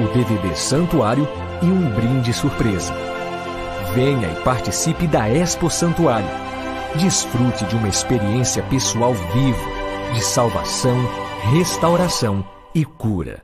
o 0.00 0.16
DVD 0.16 0.54
Santuário 0.54 1.28
e 1.62 1.66
um 1.66 1.90
brinde 1.90 2.32
surpresa. 2.32 2.94
Venha 3.94 4.28
e 4.28 4.42
participe 4.42 5.06
da 5.06 5.28
Expo 5.28 5.68
Santuário 5.68 6.52
Desfrute 6.96 7.64
de 7.64 7.74
uma 7.74 7.88
experiência 7.88 8.62
pessoal 8.64 9.14
viva 9.14 10.12
de 10.12 10.22
salvação, 10.22 10.94
restauração 11.50 12.44
e 12.74 12.84
cura. 12.84 13.42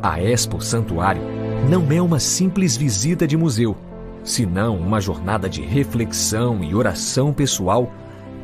A 0.00 0.22
Expo 0.22 0.60
Santuário 0.60 1.20
não 1.68 1.90
é 1.90 2.00
uma 2.00 2.20
simples 2.20 2.76
visita 2.76 3.26
de 3.26 3.36
museu, 3.36 3.76
senão 4.22 4.76
uma 4.76 5.00
jornada 5.00 5.48
de 5.48 5.62
reflexão 5.62 6.62
e 6.62 6.72
oração 6.72 7.32
pessoal 7.32 7.92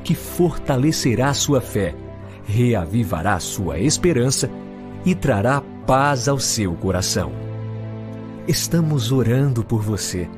que 0.02 0.14
fortalecerá 0.14 1.32
sua 1.32 1.60
fé, 1.60 1.94
reavivará 2.44 3.38
sua 3.38 3.78
esperança 3.78 4.50
e 5.06 5.14
trará 5.14 5.62
paz 5.86 6.28
ao 6.28 6.38
seu 6.38 6.74
coração. 6.74 7.32
Estamos 8.46 9.10
orando 9.10 9.64
por 9.64 9.80
você, 9.80 10.28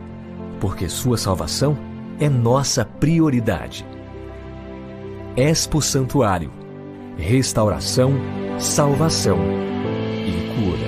porque 0.61 0.89
sua 0.89 1.19
salvação 1.19 1.77
é 2.21 2.29
nossa 2.29 2.85
prioridade. 2.85 3.85
Expo 5.37 5.83
Santuário 5.83 6.59
Restauração, 7.19 8.13
Salvação 8.61 9.39
e 10.25 10.55
Cura. 10.55 10.88